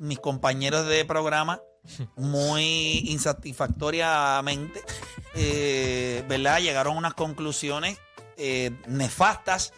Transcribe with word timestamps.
mis 0.00 0.18
compañeros 0.18 0.86
de 0.86 1.04
programa 1.04 1.60
muy 2.16 3.04
insatisfactoriamente, 3.06 4.82
eh, 5.34 6.24
¿verdad? 6.28 6.60
Llegaron 6.60 6.96
a 6.96 6.98
unas 6.98 7.14
conclusiones 7.14 7.98
eh, 8.36 8.72
nefastas 8.86 9.72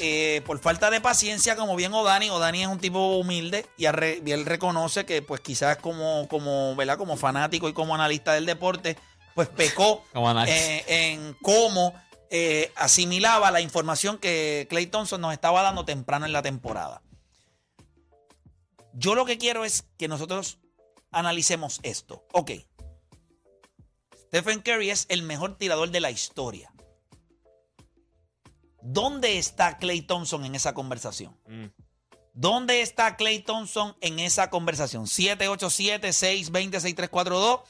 eh, 0.00 0.42
por 0.44 0.58
falta 0.58 0.90
de 0.90 1.00
paciencia, 1.00 1.56
como 1.56 1.76
bien 1.76 1.94
Odani. 1.94 2.28
Odani 2.30 2.62
es 2.62 2.68
un 2.68 2.78
tipo 2.78 3.16
humilde 3.16 3.66
y, 3.76 3.86
él 3.86 4.44
reconoce 4.44 5.06
que, 5.06 5.22
pues, 5.22 5.40
quizás 5.40 5.78
como, 5.78 6.26
como, 6.28 6.74
¿verdad? 6.76 6.98
Como 6.98 7.16
fanático 7.16 7.68
y 7.68 7.72
como 7.72 7.94
analista 7.94 8.32
del 8.32 8.46
deporte, 8.46 8.96
pues 9.34 9.48
pecó 9.48 10.04
en 10.14 11.36
cómo 11.42 11.94
eh, 12.30 12.72
asimilaba 12.76 13.50
la 13.50 13.62
información 13.62 14.18
que 14.18 14.66
Clay 14.68 14.86
Thompson 14.86 15.20
nos 15.20 15.32
estaba 15.32 15.62
dando 15.62 15.86
temprano 15.86 16.26
en 16.26 16.32
la 16.32 16.42
temporada. 16.42 17.00
Yo 18.92 19.14
lo 19.14 19.24
que 19.24 19.38
quiero 19.38 19.64
es 19.64 19.86
que 19.96 20.08
nosotros 20.08 20.58
analicemos 21.10 21.80
esto. 21.82 22.26
Ok. 22.32 22.50
Stephen 24.28 24.60
Curry 24.60 24.90
es 24.90 25.06
el 25.08 25.22
mejor 25.22 25.56
tirador 25.56 25.90
de 25.90 26.00
la 26.00 26.10
historia. 26.10 26.70
¿Dónde 28.82 29.38
está 29.38 29.78
Clay 29.78 30.02
Thompson 30.02 30.44
en 30.44 30.54
esa 30.54 30.74
conversación? 30.74 31.34
Mm. 31.46 31.68
¿Dónde 32.34 32.82
está 32.82 33.16
Clay 33.16 33.38
Thompson 33.40 33.96
en 34.00 34.18
esa 34.20 34.50
conversación? 34.50 35.06
787-620-6342. 35.06 37.62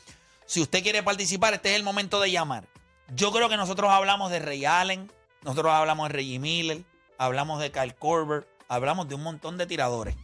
Si 0.44 0.60
usted 0.60 0.82
quiere 0.82 1.02
participar, 1.02 1.54
este 1.54 1.70
es 1.70 1.76
el 1.76 1.84
momento 1.84 2.20
de 2.20 2.30
llamar. 2.30 2.68
Yo 3.14 3.32
creo 3.32 3.48
que 3.48 3.56
nosotros 3.56 3.90
hablamos 3.90 4.30
de 4.30 4.40
Ray 4.40 4.66
Allen, 4.66 5.10
nosotros 5.42 5.72
hablamos 5.72 6.08
de 6.08 6.14
Reggie 6.14 6.38
Miller, 6.38 6.84
hablamos 7.16 7.58
de 7.60 7.72
Kyle 7.72 7.94
Korver, 7.94 8.46
hablamos 8.68 9.08
de 9.08 9.14
un 9.14 9.22
montón 9.22 9.56
de 9.56 9.64
tiradores. 9.66 10.14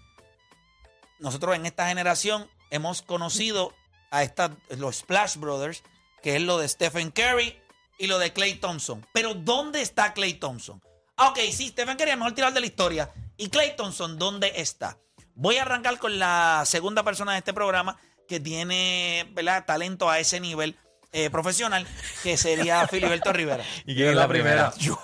Nosotros 1.24 1.56
en 1.56 1.64
esta 1.64 1.88
generación 1.88 2.46
hemos 2.68 3.00
conocido 3.00 3.72
a 4.10 4.22
estas, 4.22 4.50
los 4.76 4.96
Splash 4.96 5.38
Brothers, 5.38 5.82
que 6.22 6.36
es 6.36 6.42
lo 6.42 6.58
de 6.58 6.68
Stephen 6.68 7.10
Curry 7.10 7.58
y 7.98 8.08
lo 8.08 8.18
de 8.18 8.34
Clay 8.34 8.56
Thompson. 8.56 9.06
Pero 9.14 9.32
¿dónde 9.32 9.80
está 9.80 10.12
Clay 10.12 10.34
Thompson? 10.34 10.82
Ah, 11.16 11.30
ok, 11.30 11.38
sí, 11.50 11.68
Stephen 11.68 11.96
Curry 11.96 12.10
es 12.10 12.12
el 12.12 12.18
mejor 12.18 12.34
tirador 12.34 12.52
de 12.52 12.60
la 12.60 12.66
historia. 12.66 13.10
¿Y 13.38 13.48
Clay 13.48 13.74
Thompson 13.74 14.18
dónde 14.18 14.52
está? 14.56 14.98
Voy 15.34 15.56
a 15.56 15.62
arrancar 15.62 15.98
con 15.98 16.18
la 16.18 16.62
segunda 16.66 17.02
persona 17.02 17.32
de 17.32 17.38
este 17.38 17.54
programa 17.54 17.96
que 18.28 18.38
tiene 18.38 19.26
¿verdad? 19.32 19.64
talento 19.64 20.10
a 20.10 20.18
ese 20.18 20.40
nivel 20.40 20.76
eh, 21.12 21.30
profesional, 21.30 21.86
que 22.22 22.36
sería 22.36 22.86
Filiberto 22.90 23.32
Rivera. 23.32 23.64
¿Y 23.86 23.94
quién 23.94 24.10
es 24.10 24.16
la 24.16 24.28
primera? 24.28 24.74
Yo, 24.78 25.00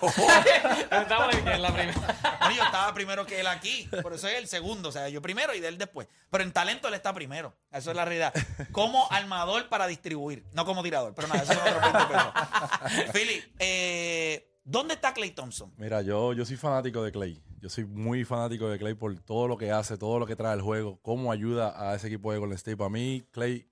Estamos 0.90 1.34
en 1.34 1.40
quién 1.40 1.54
es 1.54 1.60
la 1.60 1.72
primera. 1.72 2.29
Yo 2.56 2.62
estaba 2.62 2.92
primero 2.94 3.26
que 3.26 3.40
él 3.40 3.46
aquí, 3.46 3.88
por 4.02 4.12
eso 4.12 4.28
es 4.28 4.38
el 4.38 4.48
segundo, 4.48 4.88
o 4.88 4.92
sea, 4.92 5.08
yo 5.08 5.22
primero 5.22 5.54
y 5.54 5.60
de 5.60 5.68
él 5.68 5.78
después. 5.78 6.08
Pero 6.30 6.44
en 6.44 6.52
talento 6.52 6.88
él 6.88 6.94
está 6.94 7.12
primero, 7.12 7.54
eso 7.70 7.90
es 7.90 7.96
la 7.96 8.04
realidad. 8.04 8.32
Como 8.72 9.10
armador 9.10 9.68
para 9.68 9.86
distribuir, 9.86 10.44
no 10.52 10.64
como 10.64 10.82
tirador, 10.82 11.14
pero 11.14 11.28
nada, 11.28 11.42
eso 11.42 11.52
es 11.52 11.58
otro 11.58 11.80
20 11.80 11.98
pesos. 12.06 13.12
Philly, 13.12 13.54
eh, 13.58 14.50
¿dónde 14.64 14.94
está 14.94 15.12
Clay 15.12 15.30
Thompson? 15.30 15.72
Mira, 15.76 16.02
yo, 16.02 16.32
yo 16.32 16.44
soy 16.44 16.56
fanático 16.56 17.02
de 17.02 17.12
Clay. 17.12 17.42
Yo 17.60 17.68
soy 17.68 17.84
muy 17.84 18.24
fanático 18.24 18.68
de 18.68 18.78
Clay 18.78 18.94
por 18.94 19.18
todo 19.20 19.46
lo 19.46 19.58
que 19.58 19.70
hace, 19.70 19.98
todo 19.98 20.18
lo 20.18 20.26
que 20.26 20.34
trae 20.34 20.54
el 20.54 20.62
juego, 20.62 20.98
cómo 21.02 21.30
ayuda 21.30 21.74
a 21.76 21.94
ese 21.94 22.06
equipo 22.06 22.32
de 22.32 22.38
Golden 22.38 22.56
State. 22.56 22.76
Para 22.76 22.88
mí, 22.88 23.26
Clay 23.32 23.68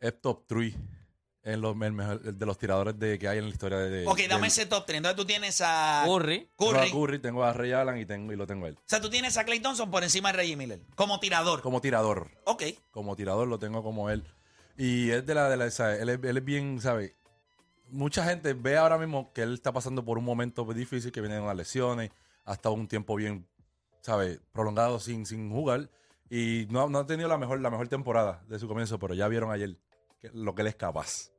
es 0.00 0.20
top 0.20 0.44
3 0.46 0.74
en 1.44 1.60
los, 1.60 1.74
el 1.80 1.92
mejor- 1.92 2.20
el 2.24 2.38
de 2.38 2.46
los 2.46 2.58
tiradores 2.58 2.98
de, 2.98 3.18
que 3.18 3.28
hay 3.28 3.38
en 3.38 3.44
la 3.44 3.50
historia 3.50 3.78
de. 3.78 4.06
Ok, 4.06 4.18
dame 4.28 4.42
del- 4.42 4.44
ese 4.48 4.66
top 4.66 4.84
3. 4.86 4.96
Entonces 4.98 5.16
tú 5.16 5.24
tienes 5.24 5.60
a 5.64 6.02
Curry. 6.06 6.48
Tengo 6.58 6.76
a 6.78 6.86
Curry. 6.90 7.18
Tengo 7.20 7.44
a 7.44 7.52
Ray 7.52 7.72
Allen 7.72 7.98
y, 7.98 8.06
tengo, 8.06 8.32
y 8.32 8.36
lo 8.36 8.46
tengo 8.46 8.66
a 8.66 8.68
él. 8.68 8.74
O 8.78 8.82
sea, 8.86 9.00
tú 9.00 9.08
tienes 9.08 9.36
a 9.38 9.44
Clay 9.44 9.60
Thompson 9.60 9.90
por 9.90 10.02
encima 10.02 10.30
de 10.32 10.38
Reggie 10.38 10.56
Miller, 10.56 10.80
como 10.94 11.20
tirador. 11.20 11.62
Como 11.62 11.80
tirador. 11.80 12.30
Ok. 12.44 12.64
Como 12.90 13.16
tirador 13.16 13.48
lo 13.48 13.58
tengo 13.58 13.82
como 13.82 14.10
él. 14.10 14.24
Y 14.76 15.10
es 15.10 15.24
de 15.26 15.34
la. 15.34 15.48
De 15.48 15.56
la. 15.56 15.64
Él, 15.66 16.08
es, 16.08 16.18
él 16.22 16.36
es 16.36 16.44
bien, 16.44 16.80
¿sabes? 16.80 17.12
Mucha 17.90 18.24
gente 18.24 18.52
ve 18.52 18.76
ahora 18.76 18.98
mismo 18.98 19.32
que 19.32 19.42
él 19.42 19.54
está 19.54 19.72
pasando 19.72 20.04
por 20.04 20.18
un 20.18 20.24
momento 20.24 20.64
difícil, 20.74 21.10
que 21.10 21.20
vienen 21.22 21.42
unas 21.42 21.56
lesiones, 21.56 22.10
ha 22.44 22.52
estado 22.52 22.74
un 22.74 22.86
tiempo 22.86 23.14
bien, 23.16 23.46
¿sabes? 24.02 24.40
Prolongado 24.52 25.00
sin, 25.00 25.24
sin 25.24 25.50
jugar. 25.50 25.88
Y 26.28 26.66
no, 26.68 26.90
no 26.90 26.98
ha 26.98 27.06
tenido 27.06 27.28
la 27.30 27.38
mejor, 27.38 27.60
la 27.60 27.70
mejor 27.70 27.88
temporada 27.88 28.42
de 28.46 28.58
su 28.58 28.68
comienzo, 28.68 28.98
pero 28.98 29.14
ya 29.14 29.26
vieron 29.28 29.50
ayer 29.50 29.78
que- 30.20 30.30
lo 30.32 30.54
que 30.54 30.62
él 30.62 30.68
es 30.68 30.76
capaz. 30.76 31.30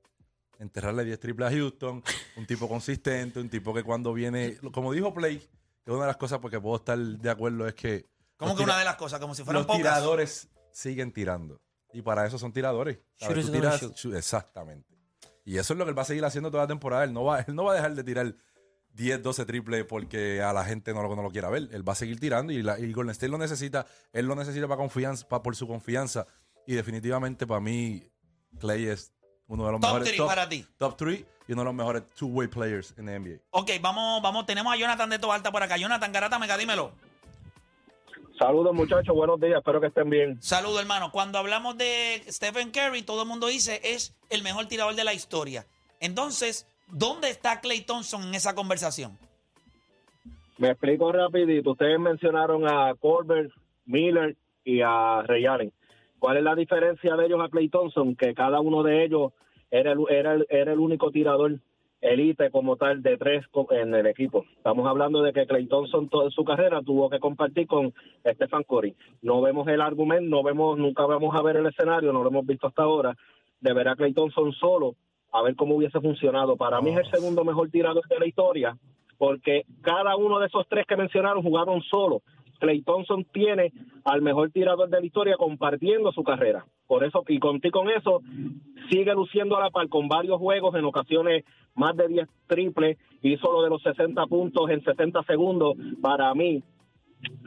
Enterrarle 0.60 1.06
10 1.06 1.20
triples 1.20 1.48
a 1.50 1.52
Houston, 1.52 2.04
un 2.36 2.46
tipo 2.46 2.68
consistente, 2.68 3.40
un 3.40 3.50
tipo 3.50 3.74
que 3.74 3.84
cuando 3.84 4.12
viene, 4.14 4.58
como 4.74 4.92
dijo 4.92 5.14
Play, 5.14 5.40
que 5.86 5.92
una 5.92 6.02
de 6.02 6.08
las 6.08 6.18
cosas 6.18 6.40
porque 6.40 6.60
puedo 6.60 6.76
estar 6.76 6.98
de 6.98 7.30
acuerdo 7.30 7.66
es 7.68 7.74
que 7.76 8.10
Como 8.36 8.50
los 8.52 8.58
que 8.58 8.64
una 8.66 8.78
de 8.78 8.84
las 8.86 8.96
cosas, 8.98 9.20
como 9.22 9.34
si 9.36 9.44
fueran 9.44 9.62
los 9.62 9.68
pocas. 9.68 9.82
tiradores 9.82 10.50
siguen 10.72 11.12
tirando. 11.14 11.62
Y 11.94 12.02
para 12.02 12.26
eso 12.28 12.38
son 12.38 12.52
tiradores. 12.52 13.00
exactamente. 14.14 14.88
Y 15.46 15.58
eso 15.58 15.74
es 15.74 15.80
lo 15.80 15.86
que 15.86 15.90
él 15.92 15.98
va 15.98 16.04
a 16.04 16.06
seguir 16.06 16.24
haciendo 16.26 16.52
toda 16.52 16.64
la 16.64 16.68
temporada. 16.68 17.04
Él 17.04 17.14
no 17.14 17.24
va, 17.24 17.40
él 17.42 17.56
no 17.56 17.64
va 17.64 17.72
a 17.74 17.76
dejar 17.76 17.96
de 17.96 18.04
tirar 18.04 18.36
10, 18.94 19.24
12 19.24 19.46
triples 19.46 19.86
porque 19.86 20.42
a 20.42 20.54
la 20.54 20.64
gente 20.66 20.94
no 20.94 21.02
lo, 21.02 21.16
no 21.16 21.24
lo 21.24 21.32
quiera 21.32 21.50
ver. 21.50 21.70
Él 21.72 21.88
va 21.88 21.94
a 21.94 21.96
seguir 21.96 22.20
tirando 22.20 22.52
y, 22.54 22.62
la, 22.62 22.78
y 22.80 22.92
Golden 22.94 23.12
State 23.12 23.30
lo 23.32 23.38
necesita. 23.38 23.88
Él 24.14 24.26
lo 24.28 24.36
necesita 24.36 24.68
para 24.68 24.78
confianza, 24.78 25.28
para, 25.28 25.42
por 25.42 25.56
su 25.56 25.68
confianza. 25.68 26.28
Y 26.68 26.76
definitivamente 26.76 27.48
para 27.48 27.62
mí, 27.62 28.08
Clay 28.60 28.88
es 28.88 29.12
uno 29.48 29.66
de 29.66 29.72
los 29.74 29.82
Top 29.82 29.90
mejores 29.92 30.10
3 30.10 30.22
para 30.22 30.50
ti. 30.50 30.66
top 30.78 30.96
three 30.98 31.26
y 31.48 31.54
uno 31.54 31.62
de 31.62 31.66
los 31.66 31.74
mejores 31.74 32.04
two-way 32.16 32.48
players 32.48 32.94
en 32.98 33.08
la 33.08 33.18
NBA. 33.20 33.40
Ok, 33.52 33.72
vamos, 33.82 34.22
vamos. 34.22 34.46
Tenemos 34.46 34.72
a 34.74 34.78
Jonathan 34.78 35.10
de 35.10 35.20
Tobalta 35.20 35.52
por 35.52 35.64
acá. 35.64 35.78
Jonathan 35.78 36.12
Garata, 36.12 36.38
mega, 36.38 36.58
dímelo. 36.58 36.92
Saludos 38.38 38.74
muchachos, 38.74 39.14
buenos 39.14 39.38
días, 39.42 39.58
espero 39.58 39.82
que 39.82 39.88
estén 39.88 40.10
bien. 40.10 40.42
Saludo, 40.42 40.80
hermano. 40.80 41.12
Cuando 41.12 41.38
hablamos 41.40 41.78
de 41.78 42.24
Stephen 42.30 42.72
Curry, 42.72 43.02
todo 43.02 43.24
el 43.24 43.28
mundo 43.28 43.48
dice 43.48 43.82
es 43.84 44.16
el 44.30 44.44
mejor 44.44 44.68
tirador 44.68 44.96
de 44.96 45.04
la 45.04 45.14
historia. 45.14 45.66
Entonces, 46.00 46.66
¿dónde 46.88 47.30
está 47.30 47.60
Clay 47.60 47.82
Thompson 47.82 48.24
en 48.24 48.36
esa 48.36 48.56
conversación? 48.56 49.18
Me 50.58 50.70
explico 50.70 51.12
rapidito, 51.12 51.72
ustedes 51.72 52.00
mencionaron 52.00 52.66
a 52.66 52.94
Colbert, 52.96 53.52
Miller 53.86 54.38
y 54.64 54.82
a 54.82 55.22
Ray 55.24 55.46
Allen. 55.46 55.74
¿Cuál 56.20 56.38
es 56.38 56.44
la 56.44 56.56
diferencia 56.56 57.16
de 57.16 57.26
ellos 57.26 57.40
a 57.42 57.50
Clay 57.50 57.70
Thompson? 57.70 58.16
Que 58.16 58.34
cada 58.34 58.60
uno 58.60 58.84
de 58.84 59.04
ellos 59.04 59.32
era 59.72 59.94
el, 59.94 60.00
era 60.10 60.34
el, 60.34 60.46
era 60.50 60.74
el 60.74 60.80
único 60.80 61.12
tirador 61.12 61.60
elite 62.02 62.50
como 62.50 62.78
tal 62.78 63.02
de 63.02 63.18
tres 63.18 63.46
en 63.72 63.94
el 63.94 64.06
equipo. 64.08 64.46
Estamos 64.58 64.88
hablando 64.88 65.22
de 65.22 65.34
que 65.34 65.46
Clay 65.46 65.68
Thompson 65.68 66.08
toda 66.10 66.30
su 66.30 66.44
carrera 66.44 66.82
tuvo 66.82 67.10
que 67.10 67.20
compartir 67.20 67.68
con 67.68 67.94
Stephen 68.26 68.64
Curry. 68.64 68.96
No 69.22 69.42
vemos 69.42 69.68
el 69.68 69.82
argumento, 69.82 70.30
no 70.30 70.44
vemos, 70.44 70.78
nunca 70.78 71.06
vamos 71.06 71.36
a 71.36 71.42
ver 71.42 71.58
el 71.58 71.66
escenario, 71.66 72.14
no 72.14 72.24
lo 72.24 72.30
hemos 72.30 72.46
visto 72.46 72.68
hasta 72.68 72.84
ahora, 72.84 73.16
de 73.60 73.74
ver 73.74 73.90
a 73.90 73.96
Clay 73.96 74.14
Thompson 74.14 74.54
solo, 74.54 74.96
a 75.32 75.42
ver 75.42 75.56
cómo 75.56 75.76
hubiese 75.76 76.00
funcionado. 76.00 76.56
Para 76.56 76.82
mí 76.82 76.92
es 76.92 76.98
el 76.98 77.12
segundo 77.12 77.44
mejor 77.44 77.70
tirador 77.70 78.08
de 78.08 78.20
la 78.20 78.28
historia, 78.28 78.78
porque 79.18 79.66
cada 79.82 80.16
uno 80.16 80.40
de 80.40 80.48
esos 80.48 80.66
tres 80.70 80.86
que 80.88 80.96
mencionaron 80.96 81.44
jugaron 81.44 81.82
solo. 81.82 82.22
Clay 82.60 82.82
Thompson 82.82 83.26
tiene 83.32 83.72
al 84.04 84.22
mejor 84.22 84.52
tirador 84.52 84.90
de 84.90 85.00
la 85.00 85.06
historia 85.06 85.38
compartiendo 85.38 86.12
su 86.12 86.24
carrera. 86.24 86.66
Por 86.88 87.04
eso, 87.04 87.24
y 87.28 87.40
con, 87.40 87.60
y 87.64 87.72
con 87.72 87.90
eso, 87.90 88.22
sigue 88.90 89.14
luciendo 89.14 89.58
a 89.58 89.62
la 89.62 89.70
par 89.70 89.88
con 89.90 90.08
varios 90.08 90.38
juegos, 90.38 90.76
en 90.76 90.86
ocasiones 90.86 91.44
más 91.76 91.96
de 91.96 92.08
10 92.08 92.28
triples, 92.48 92.98
hizo 93.22 93.52
lo 93.52 93.64
de 93.64 93.70
los 93.70 93.82
60 93.82 94.26
puntos 94.28 94.70
en 94.70 94.84
60 94.84 95.24
segundos. 95.24 95.78
Para 96.02 96.34
mí, 96.34 96.64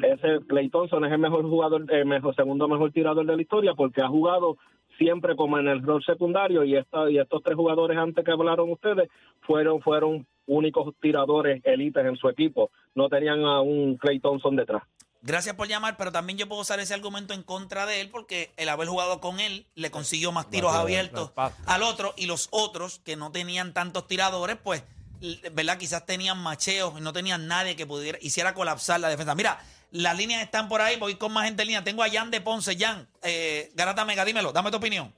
ese 0.03 0.45
Clay 0.47 0.69
Thompson 0.69 1.05
es 1.05 1.13
el 1.13 1.19
mejor 1.19 1.49
jugador, 1.49 1.85
el 1.93 2.07
mejor, 2.07 2.35
segundo 2.35 2.69
mejor 2.69 2.93
tirador 2.93 3.27
de 3.27 3.37
la 3.37 3.43
historia 3.43 3.75
porque 3.75 4.03
ha 4.03 4.09
jugado 4.09 4.57
siempre 4.99 5.35
como 5.37 5.59
en 5.59 5.69
el 5.69 5.83
rol 5.83 6.03
secundario 6.05 6.65
y 6.65 6.77
esta, 6.77 7.11
y 7.11 7.19
estos 7.19 7.43
tres 7.43 7.57
jugadores 7.57 7.97
antes 7.97 8.25
que 8.25 8.31
hablaron 8.31 8.71
ustedes 8.71 9.09
fueron 9.41 9.81
fueron 9.81 10.27
únicos 10.47 10.95
tiradores 11.01 11.61
élites 11.65 12.05
en 12.05 12.17
su 12.17 12.29
equipo, 12.29 12.71
no 12.95 13.09
tenían 13.09 13.45
a 13.45 13.61
un 13.61 13.97
Clay 13.97 14.21
Thompson 14.21 14.57
detrás. 14.57 14.83
Gracias 15.25 15.55
por 15.55 15.69
llamar, 15.69 15.97
pero 15.97 16.11
también 16.11 16.37
yo 16.37 16.49
puedo 16.49 16.63
usar 16.63 16.81
ese 16.81 16.95
argumento 16.95 17.33
en 17.33 17.45
contra 17.45 17.87
de 17.87 18.01
él 18.01 18.11
porque 18.11 18.51
el 18.57 18.69
haber 18.69 18.89
jugado 18.89 19.21
con 19.21 19.39
él 19.39 19.67
le 19.77 19.91
consiguió 19.93 20.33
más 20.33 20.51
tiros 20.51 20.75
abiertos 20.75 21.31
al 21.67 21.83
otro 21.85 22.13
y 22.17 22.27
los 22.27 22.49
otros 22.51 22.99
que 23.05 23.15
no 23.15 23.31
tenían 23.31 23.73
tantos 23.73 24.09
tiradores, 24.09 24.57
pues, 24.57 24.83
l- 25.21 25.39
¿verdad? 25.53 25.79
Quizás 25.79 26.05
tenían 26.07 26.43
macheos 26.43 26.95
y 26.99 27.03
no 27.03 27.13
tenían 27.13 27.47
nadie 27.47 27.77
que 27.77 27.87
pudiera 27.87 28.19
hiciera 28.21 28.53
colapsar 28.53 28.99
la 28.99 29.09
defensa. 29.09 29.37
Mira, 29.37 29.61
las 29.93 30.17
líneas 30.19 30.43
están 30.43 30.69
por 30.69 30.81
ahí, 30.81 30.99
voy 30.99 31.15
con 31.15 31.33
más 31.33 31.45
gente 31.45 31.63
en 31.63 31.69
línea. 31.69 31.85
Tengo 31.85 32.03
a 32.03 32.09
Jan 32.11 32.33
de 32.33 32.41
Ponce. 32.41 32.77
Jan, 32.77 33.07
eh, 33.23 33.71
Garata 33.75 34.05
Mega, 34.05 34.25
dímelo, 34.25 34.51
dame 34.53 34.73
tu 34.73 34.79
opinión. 34.79 35.13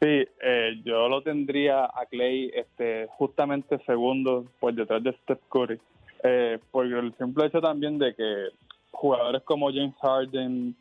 Sí, 0.00 0.08
eh, 0.42 0.80
yo 0.84 1.08
lo 1.08 1.22
tendría 1.22 1.86
a 1.86 2.06
Clay 2.08 2.52
este, 2.54 3.08
justamente 3.18 3.78
segundo 3.84 4.46
por 4.60 4.74
detrás 4.74 5.02
de 5.02 5.12
Steph 5.22 5.40
Curry, 5.48 5.80
eh, 6.22 6.58
por 6.70 6.86
el 6.86 7.12
simple 7.18 7.46
hecho 7.46 7.60
también 7.60 7.98
de 7.98 8.14
que 8.14 8.48
jugadores 8.92 9.42
como 9.42 9.70
James 9.70 9.94
Harden, 10.00 10.76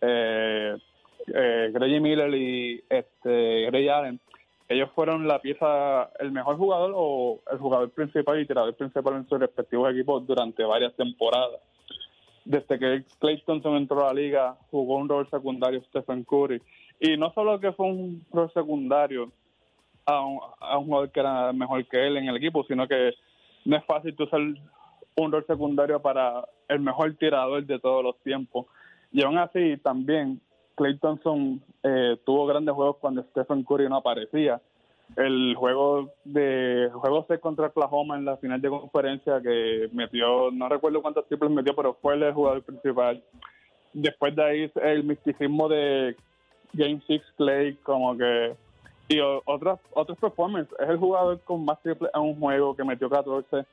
eh, 0.00 0.76
eh, 1.26 2.00
Miller 2.00 2.34
y 2.34 2.82
este, 2.88 3.68
Ray 3.70 3.88
Allen, 3.88 4.20
ellos 4.68 4.90
fueron 4.94 5.26
la 5.26 5.40
pieza, 5.40 6.10
el 6.18 6.30
mejor 6.30 6.56
jugador 6.56 6.92
o 6.94 7.40
el 7.50 7.58
jugador 7.58 7.90
principal 7.90 8.40
y 8.40 8.46
tirador 8.46 8.74
principal 8.74 9.14
en 9.16 9.28
sus 9.28 9.40
respectivos 9.40 9.90
equipos 9.92 10.26
durante 10.26 10.62
varias 10.62 10.94
temporadas. 10.94 11.60
desde 12.44 12.78
que 12.78 13.04
Clay 13.18 13.42
Thompson 13.44 13.76
entró 13.76 14.04
a 14.04 14.08
la 14.08 14.20
liga, 14.20 14.56
jugó 14.70 14.96
un 14.96 15.08
rol 15.08 15.28
secundario 15.28 15.82
Stephen 15.84 16.24
Curry. 16.24 16.62
Y 17.00 17.16
no 17.16 17.30
solo 17.32 17.60
que 17.60 17.72
fue 17.72 17.86
un 17.86 18.24
rol 18.32 18.50
secundario 18.52 19.30
a 20.06 20.22
un, 20.22 20.40
a 20.60 20.78
un 20.78 20.86
jugador 20.86 21.10
que 21.10 21.20
era 21.20 21.52
mejor 21.52 21.86
que 21.86 22.06
él 22.06 22.16
en 22.16 22.28
el 22.28 22.36
equipo, 22.36 22.64
sino 22.64 22.88
que 22.88 23.12
no 23.66 23.76
es 23.76 23.84
fácil 23.84 24.16
tú 24.16 24.26
ser 24.26 24.40
un 24.40 25.32
rol 25.32 25.44
secundario 25.46 26.00
para 26.00 26.42
el 26.68 26.80
mejor 26.80 27.14
tirador 27.14 27.64
de 27.64 27.78
todos 27.78 28.04
los 28.04 28.16
tiempos. 28.18 28.66
Y 29.12 29.22
aún 29.22 29.38
así, 29.38 29.76
también, 29.78 30.40
Clay 30.76 30.98
Thompson 30.98 31.62
eh, 31.82 32.16
tuvo 32.24 32.46
grandes 32.46 32.74
juegos 32.74 32.96
cuando 33.00 33.22
Stephen 33.24 33.64
Curry 33.64 33.88
no 33.88 33.96
aparecía. 33.96 34.60
El 35.16 35.54
juego 35.56 36.10
de 36.24 36.90
juego 36.92 37.24
6 37.26 37.40
contra 37.40 37.68
Oklahoma 37.68 38.16
en 38.16 38.26
la 38.26 38.36
final 38.36 38.60
de 38.60 38.68
conferencia 38.68 39.40
que 39.40 39.88
metió, 39.92 40.50
no 40.50 40.68
recuerdo 40.68 41.00
cuántos 41.00 41.26
triples 41.26 41.50
metió, 41.50 41.74
pero 41.74 41.94
fue 41.94 42.14
el 42.14 42.32
jugador 42.34 42.62
principal. 42.62 43.22
Después 43.94 44.36
de 44.36 44.44
ahí 44.44 44.72
el 44.82 45.04
misticismo 45.04 45.68
de 45.68 46.14
Game 46.74 47.00
6 47.06 47.22
Clay, 47.38 47.74
como 47.76 48.16
que 48.18 48.54
y 49.08 49.20
otras 49.20 49.80
otros 49.94 50.18
performances. 50.18 50.78
Es 50.78 50.88
el 50.88 50.98
jugador 50.98 51.40
con 51.40 51.64
más 51.64 51.80
triples 51.82 52.10
en 52.14 52.20
un 52.20 52.38
juego 52.38 52.76
que 52.76 52.84
metió 52.84 53.08
14. 53.08 53.64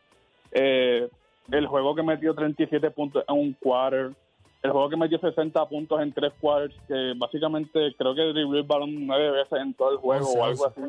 Eh, 0.51 1.09
el 1.51 1.67
juego 1.67 1.95
que 1.95 2.03
metió 2.03 2.33
37 2.33 2.91
puntos 2.91 3.23
en 3.27 3.35
un 3.35 3.53
quarter. 3.53 4.11
El 4.63 4.71
juego 4.71 4.89
que 4.89 4.97
metió 4.97 5.19
60 5.19 5.63
puntos 5.67 6.01
en 6.01 6.11
tres 6.11 6.33
quarters, 6.41 6.75
que 6.87 7.13
básicamente 7.15 7.93
creo 7.97 8.15
que 8.15 8.21
dribló 8.21 8.57
el 8.57 8.63
balón 8.63 9.05
nueve 9.05 9.31
veces 9.31 9.59
en 9.59 9.73
todo 9.75 9.91
el 9.91 9.97
juego 9.97 10.27
o 10.27 10.43
algo 10.43 10.67
así. 10.67 10.81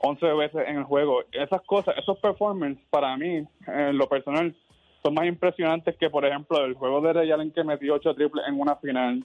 11 0.00 0.26
veces 0.32 0.68
en 0.68 0.78
el 0.78 0.84
juego. 0.84 1.22
Esas 1.30 1.62
cosas, 1.62 1.96
esos 1.98 2.18
performances, 2.18 2.82
para 2.90 3.16
mí, 3.16 3.44
en 3.66 3.98
lo 3.98 4.08
personal, 4.08 4.54
son 5.02 5.14
más 5.14 5.26
impresionantes 5.26 5.96
que, 5.96 6.10
por 6.10 6.24
ejemplo, 6.24 6.64
el 6.64 6.74
juego 6.74 7.00
de 7.00 7.12
Ray 7.12 7.30
Allen 7.30 7.52
que 7.52 7.64
metió 7.64 7.94
8 7.94 8.14
triples 8.14 8.44
en 8.48 8.58
una 8.58 8.76
final. 8.76 9.24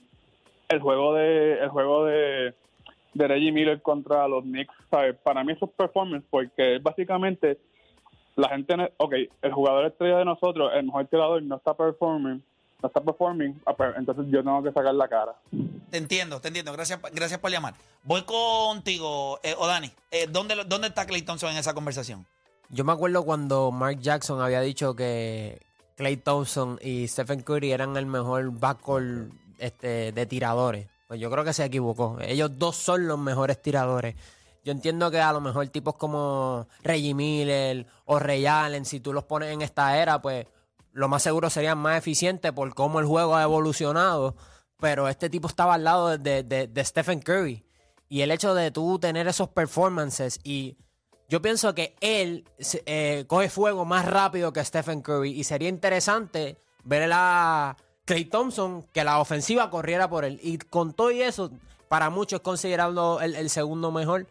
El 0.68 0.80
juego 0.80 1.14
de 1.14 1.54
el 1.54 1.68
juego 1.68 2.04
de, 2.04 2.54
de 3.14 3.28
Reggie 3.28 3.52
Miller 3.52 3.80
contra 3.82 4.28
los 4.28 4.42
Knicks, 4.44 4.74
¿sabes? 4.90 5.16
Para 5.16 5.42
mí 5.44 5.52
esos 5.52 5.70
performances, 5.70 6.28
porque 6.30 6.78
básicamente 6.78 7.58
la 8.36 8.48
gente, 8.50 8.74
ok, 8.98 9.14
el 9.42 9.52
jugador 9.52 9.86
estrella 9.86 10.18
de 10.18 10.24
nosotros, 10.24 10.70
el 10.74 10.84
mejor 10.86 11.06
tirador, 11.06 11.42
no 11.42 11.56
está 11.56 11.74
performing, 11.74 12.42
no 12.82 12.86
está 12.86 13.00
performing, 13.00 13.60
ah, 13.66 13.74
pues, 13.74 13.94
entonces 13.96 14.26
yo 14.28 14.44
tengo 14.44 14.62
que 14.62 14.72
sacar 14.72 14.94
la 14.94 15.08
cara. 15.08 15.34
Te 15.90 15.96
entiendo, 15.98 16.40
te 16.40 16.48
entiendo. 16.48 16.72
Gracias, 16.72 17.00
gracias 17.12 17.40
por 17.40 17.50
llamar. 17.50 17.74
Voy 18.04 18.22
contigo, 18.22 19.38
eh, 19.42 19.54
Odani. 19.58 19.90
Eh, 20.10 20.26
¿dónde, 20.30 20.54
lo- 20.56 20.64
¿Dónde 20.64 20.88
está 20.88 21.06
Clay 21.06 21.22
Thompson 21.22 21.50
en 21.52 21.56
esa 21.58 21.74
conversación? 21.74 22.26
Yo 22.68 22.84
me 22.84 22.92
acuerdo 22.92 23.24
cuando 23.24 23.70
Mark 23.70 23.98
Jackson 24.00 24.40
había 24.40 24.60
dicho 24.60 24.94
que 24.96 25.60
Clay 25.96 26.16
Thompson 26.16 26.78
y 26.82 27.06
Stephen 27.08 27.42
Curry 27.42 27.72
eran 27.72 27.96
el 27.96 28.06
mejor 28.06 28.50
backcourt 28.50 29.30
este, 29.58 30.12
de 30.12 30.26
tiradores. 30.26 30.86
Pues 31.08 31.20
yo 31.20 31.30
creo 31.30 31.44
que 31.44 31.52
se 31.52 31.64
equivocó. 31.64 32.18
Ellos 32.20 32.58
dos 32.58 32.74
son 32.76 33.06
los 33.06 33.18
mejores 33.18 33.62
tiradores. 33.62 34.16
Yo 34.66 34.72
entiendo 34.72 35.12
que 35.12 35.20
a 35.20 35.32
lo 35.32 35.40
mejor 35.40 35.68
tipos 35.68 35.94
como 35.94 36.66
Reggie 36.82 37.14
Miller 37.14 37.86
o 38.04 38.18
Ray 38.18 38.46
Allen, 38.46 38.84
si 38.84 38.98
tú 38.98 39.12
los 39.12 39.22
pones 39.22 39.52
en 39.52 39.62
esta 39.62 39.96
era, 39.96 40.20
pues 40.20 40.44
lo 40.90 41.06
más 41.06 41.22
seguro 41.22 41.48
serían 41.50 41.78
más 41.78 41.96
eficientes 41.98 42.50
por 42.50 42.74
cómo 42.74 42.98
el 42.98 43.06
juego 43.06 43.36
ha 43.36 43.44
evolucionado. 43.44 44.34
Pero 44.80 45.08
este 45.08 45.30
tipo 45.30 45.46
estaba 45.46 45.74
al 45.74 45.84
lado 45.84 46.18
de, 46.18 46.42
de- 46.42 46.66
de 46.66 46.84
Stephen 46.84 47.20
Curry. 47.20 47.64
Y 48.08 48.22
el 48.22 48.32
hecho 48.32 48.54
de 48.54 48.72
tú 48.72 48.98
tener 48.98 49.28
esos 49.28 49.48
performances 49.50 50.40
y 50.42 50.76
yo 51.28 51.40
pienso 51.40 51.72
que 51.72 51.94
él 52.00 52.44
eh, 52.86 53.24
coge 53.28 53.48
fuego 53.48 53.84
más 53.84 54.04
rápido 54.04 54.52
que 54.52 54.64
Stephen 54.64 55.00
Curry 55.00 55.30
y 55.30 55.44
sería 55.44 55.68
interesante 55.68 56.58
ver 56.82 57.08
a 57.12 57.76
Clay 58.04 58.24
Thompson 58.24 58.82
que 58.92 59.04
la 59.04 59.20
ofensiva 59.20 59.70
corriera 59.70 60.10
por 60.10 60.24
él. 60.24 60.40
Y 60.42 60.58
con 60.58 60.92
todo 60.92 61.12
y 61.12 61.22
eso, 61.22 61.52
para 61.88 62.10
muchos 62.10 62.38
es 62.38 62.42
considerado 62.42 63.20
el 63.20 63.48
segundo 63.48 63.92
mejor. 63.92 64.26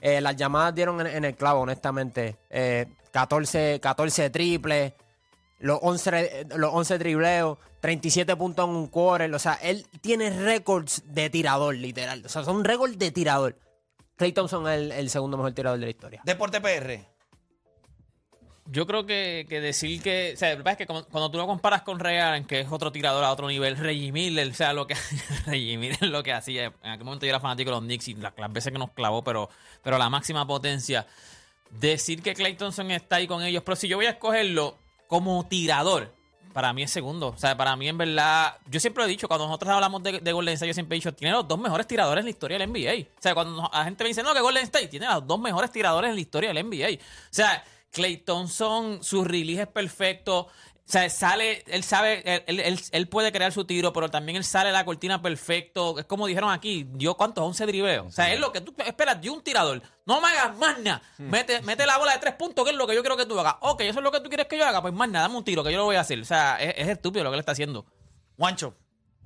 Eh, 0.00 0.20
las 0.20 0.36
llamadas 0.36 0.74
dieron 0.74 1.06
en, 1.06 1.24
el 1.24 1.34
clavo, 1.34 1.60
honestamente. 1.60 2.36
Eh, 2.50 2.86
14, 3.12 3.80
14 3.80 4.30
triples, 4.30 4.92
los 5.58 5.78
11, 5.82 6.10
eh, 6.20 6.46
los 6.56 6.72
11 6.72 6.98
tripleos, 6.98 7.58
37 7.80 8.36
puntos 8.36 8.68
en 8.68 8.74
un 8.74 8.86
quarter. 8.88 9.32
O 9.34 9.38
sea, 9.38 9.54
él 9.54 9.86
tiene 10.00 10.30
récords 10.30 11.02
de 11.06 11.30
tirador, 11.30 11.74
literal. 11.74 12.22
O 12.24 12.28
sea, 12.28 12.44
son 12.44 12.64
récords 12.64 12.98
de 12.98 13.10
tirador. 13.10 13.56
Clay 14.16 14.32
Thompson 14.32 14.66
es 14.68 14.78
el, 14.78 14.92
el 14.92 15.10
segundo 15.10 15.36
mejor 15.36 15.52
tirador 15.52 15.78
de 15.78 15.86
la 15.86 15.90
historia. 15.90 16.22
Deporte 16.24 16.60
PR. 16.60 17.15
Yo 18.68 18.86
creo 18.86 19.06
que, 19.06 19.46
que 19.48 19.60
decir 19.60 20.02
que. 20.02 20.32
O 20.34 20.36
sea, 20.36 20.56
que 20.56 20.62
pasa 20.62 20.72
es 20.72 20.78
que 20.78 20.86
cuando 20.86 21.30
tú 21.30 21.38
lo 21.38 21.46
comparas 21.46 21.82
con 21.82 22.04
Allen, 22.04 22.44
que 22.44 22.60
es 22.60 22.68
otro 22.70 22.90
tirador 22.90 23.22
a 23.22 23.30
otro 23.30 23.48
nivel, 23.48 23.76
Reggie 23.76 24.12
Miller, 24.12 24.48
o 24.48 24.54
sea, 24.54 24.72
lo 24.72 24.86
que. 24.86 24.96
Reggie 25.46 25.78
Miller 25.78 26.02
lo 26.02 26.22
que 26.22 26.32
hacía. 26.32 26.72
En 26.82 26.90
aquel 26.90 27.04
momento 27.04 27.26
yo 27.26 27.30
era 27.30 27.40
fanático 27.40 27.70
de 27.70 27.76
los 27.76 27.84
Knicks 27.84 28.08
y 28.08 28.14
las, 28.14 28.34
veces 28.50 28.72
que 28.72 28.78
nos 28.78 28.90
clavó, 28.90 29.22
pero, 29.22 29.48
pero 29.82 29.98
la 29.98 30.10
máxima 30.10 30.46
potencia. 30.46 31.06
Decir 31.70 32.22
que 32.22 32.34
Clay 32.34 32.54
Thompson 32.54 32.90
está 32.90 33.16
ahí 33.16 33.26
con 33.26 33.42
ellos, 33.42 33.62
pero 33.64 33.76
si 33.76 33.88
yo 33.88 33.96
voy 33.96 34.06
a 34.06 34.10
escogerlo 34.10 34.76
como 35.08 35.46
tirador, 35.46 36.12
para 36.56 36.72
mí 36.72 36.82
es 36.82 36.90
segundo. 36.90 37.28
O 37.28 37.36
sea, 37.36 37.56
para 37.56 37.76
mí 37.76 37.86
en 37.86 37.98
verdad, 37.98 38.56
yo 38.70 38.80
siempre 38.80 39.04
he 39.04 39.06
dicho, 39.06 39.28
cuando 39.28 39.46
nosotros 39.46 39.74
hablamos 39.74 40.02
de, 40.02 40.20
de 40.20 40.32
Golden 40.32 40.54
State, 40.54 40.68
yo 40.68 40.74
siempre 40.74 40.96
he 40.96 40.98
dicho, 40.98 41.12
tiene 41.12 41.34
los 41.34 41.46
dos 41.46 41.58
mejores 41.58 41.86
tiradores 41.86 42.22
en 42.22 42.26
la 42.26 42.30
historia 42.30 42.58
del 42.58 42.70
NBA. 42.70 43.10
O 43.14 43.20
sea, 43.22 43.34
cuando 43.34 43.70
la 43.70 43.84
gente 43.84 44.02
me 44.02 44.08
dice, 44.08 44.22
no, 44.22 44.32
que 44.32 44.40
Golden 44.40 44.64
State 44.64 44.88
tiene 44.88 45.06
los 45.06 45.26
dos 45.26 45.38
mejores 45.38 45.70
tiradores 45.70 46.08
en 46.08 46.14
la 46.14 46.20
historia 46.20 46.52
del 46.52 46.66
NBA. 46.66 46.94
O 46.94 47.28
sea, 47.30 47.62
Clay 47.90 48.18
Thompson, 48.18 49.02
su 49.02 49.24
release 49.24 49.62
es 49.62 49.68
perfecto. 49.68 50.48
O 50.88 50.88
sea, 50.88 51.10
sale, 51.10 51.64
él 51.66 51.82
sabe, 51.82 52.22
él, 52.46 52.60
él- 52.60 52.80
él- 52.92 53.08
puede 53.08 53.32
crear 53.32 53.50
su 53.50 53.64
tiro, 53.64 53.92
pero 53.92 54.08
también 54.08 54.36
él 54.36 54.44
sale 54.44 54.70
la 54.70 54.84
cortina 54.84 55.20
perfecto. 55.20 55.98
Es 55.98 56.04
como 56.04 56.28
dijeron 56.28 56.50
aquí, 56.52 56.86
dio 56.92 57.14
cuántos, 57.16 57.42
11 57.44 57.66
driveos. 57.66 58.06
O 58.06 58.10
sea, 58.12 58.32
es 58.32 58.38
lo 58.38 58.52
que 58.52 58.60
tú 58.60 58.72
esperas 58.86 59.20
de 59.20 59.28
un 59.30 59.42
tirador. 59.42 59.82
No 60.04 60.20
me 60.20 60.28
hagas 60.28 60.56
más 60.58 60.78
nada. 60.78 61.02
Mete, 61.18 61.60
mete 61.62 61.84
la 61.86 61.98
bola 61.98 62.12
de 62.12 62.18
tres 62.20 62.34
puntos, 62.34 62.64
que 62.64 62.70
es 62.70 62.76
lo 62.76 62.86
que 62.86 62.94
yo 62.94 63.00
quiero 63.02 63.16
que 63.16 63.26
tú 63.26 63.38
hagas. 63.40 63.56
Ok, 63.62 63.80
eso 63.80 63.98
es 63.98 64.04
lo 64.04 64.12
que 64.12 64.20
tú 64.20 64.28
quieres 64.28 64.46
que 64.46 64.56
yo 64.58 64.64
haga. 64.64 64.80
Pues 64.80 64.94
más 64.94 65.08
nada, 65.08 65.26
dame 65.26 65.38
un 65.38 65.44
tiro, 65.44 65.64
que 65.64 65.72
yo 65.72 65.78
lo 65.78 65.84
voy 65.86 65.96
a 65.96 66.00
hacer. 66.02 66.20
O 66.20 66.24
sea, 66.24 66.56
es, 66.62 66.74
es 66.76 66.88
estúpido 66.88 67.24
lo 67.24 67.30
que 67.30 67.34
él 67.34 67.40
está 67.40 67.52
haciendo. 67.52 67.84
Juancho. 68.38 68.76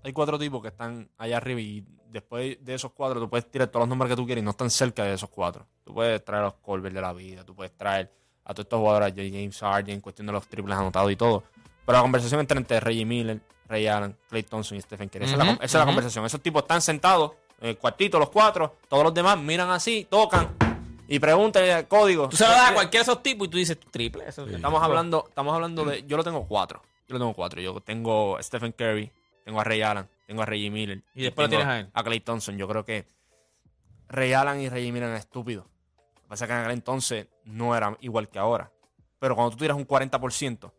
Hay 0.02 0.14
cuatro 0.14 0.38
tipos 0.38 0.62
que 0.62 0.68
están 0.68 1.10
allá 1.18 1.36
arriba 1.36 1.60
y 1.60 1.84
después 2.08 2.56
de 2.64 2.74
esos 2.74 2.92
cuatro 2.92 3.20
tú 3.20 3.28
puedes 3.28 3.50
tirar 3.50 3.68
todos 3.68 3.82
los 3.82 3.88
números 3.90 4.08
que 4.10 4.16
tú 4.16 4.24
quieras 4.24 4.40
y 4.40 4.44
no 4.46 4.52
están 4.52 4.70
cerca 4.70 5.04
de 5.04 5.12
esos 5.12 5.28
cuatro. 5.28 5.66
Tú 5.84 5.92
puedes 5.92 6.24
traer 6.24 6.44
los 6.44 6.54
Colbert 6.54 6.94
de 6.94 7.02
la 7.02 7.12
vida, 7.12 7.44
tú 7.44 7.54
puedes 7.54 7.76
traer 7.76 8.10
a 8.50 8.54
todos 8.54 8.64
estos 8.66 8.80
jugadores, 8.80 9.06
a 9.06 9.10
J. 9.10 9.22
James 9.30 9.58
Harden, 9.60 9.94
en 9.94 10.00
cuestión 10.00 10.26
de 10.26 10.32
los 10.32 10.46
triples 10.48 10.76
anotados 10.76 11.10
y 11.12 11.16
todo. 11.16 11.44
Pero 11.86 11.98
la 11.98 12.02
conversación 12.02 12.40
entre, 12.40 12.58
entre 12.58 12.80
Reggie 12.80 13.04
Miller, 13.04 13.40
Ray 13.68 13.86
Allen, 13.86 14.16
Clay 14.28 14.42
Thompson 14.42 14.76
y 14.76 14.80
Stephen 14.80 15.08
Curry. 15.08 15.24
Esa, 15.26 15.34
es 15.34 15.72
la, 15.72 15.82
es 15.82 15.86
conversación. 15.86 16.26
Esos 16.26 16.40
tipos 16.40 16.62
están 16.62 16.82
sentados 16.82 17.32
en 17.60 17.68
el 17.68 17.78
cuartito, 17.78 18.18
los 18.18 18.30
cuatro, 18.30 18.76
todos 18.88 19.04
los 19.04 19.14
demás 19.14 19.38
miran 19.38 19.70
así, 19.70 20.06
tocan 20.10 20.56
y 21.06 21.20
preguntan 21.20 21.64
el 21.64 21.86
código. 21.86 22.28
Tú 22.28 22.36
se 22.36 22.44
lo 22.44 22.50
das 22.50 22.70
a 22.70 22.74
cualquiera 22.74 23.04
de 23.04 23.12
esos 23.12 23.22
tipos 23.22 23.46
y 23.46 23.50
tú 23.50 23.58
dices, 23.58 23.78
triple. 23.78 24.24
Eso, 24.26 24.46
Estamos 24.46 24.82
hablando, 24.82 25.26
estamos 25.28 25.54
hablando 25.54 25.84
de. 25.84 26.04
Yo 26.06 26.16
lo 26.16 26.24
tengo 26.24 26.44
cuatro. 26.48 26.82
Yo 27.06 27.14
lo 27.14 27.18
tengo 27.20 27.34
cuatro. 27.34 27.60
Yo 27.60 27.80
tengo 27.80 28.36
a 28.36 28.42
Stephen 28.42 28.72
Curry, 28.72 29.10
tengo 29.44 29.60
a 29.60 29.64
Ray 29.64 29.82
Allen, 29.82 30.08
tengo 30.26 30.42
a 30.42 30.46
Reggie 30.46 30.70
Miller. 30.70 31.02
Y 31.14 31.22
después 31.22 31.46
lo 31.46 31.50
tengo 31.50 31.62
tienes 31.62 31.66
a 31.66 31.80
él. 31.80 31.90
A 31.92 32.02
Clay 32.02 32.20
Thompson. 32.20 32.58
Yo 32.58 32.66
creo 32.66 32.84
que 32.84 33.06
Ray 34.08 34.32
Allen 34.32 34.60
y 34.60 34.68
Reggie 34.68 34.90
Miller 34.90 35.08
eran 35.08 35.18
estúpidos. 35.18 35.66
Lo 35.66 36.22
que 36.22 36.28
pasa 36.28 36.44
es 36.44 36.48
que 36.48 36.54
en 36.54 36.60
aquel 36.60 36.72
entonces 36.72 37.26
no 37.50 37.76
era 37.76 37.96
igual 38.00 38.28
que 38.28 38.38
ahora. 38.38 38.70
Pero 39.18 39.34
cuando 39.34 39.50
tú 39.52 39.58
tiras 39.58 39.76
un 39.76 39.86
40%, 39.86 40.72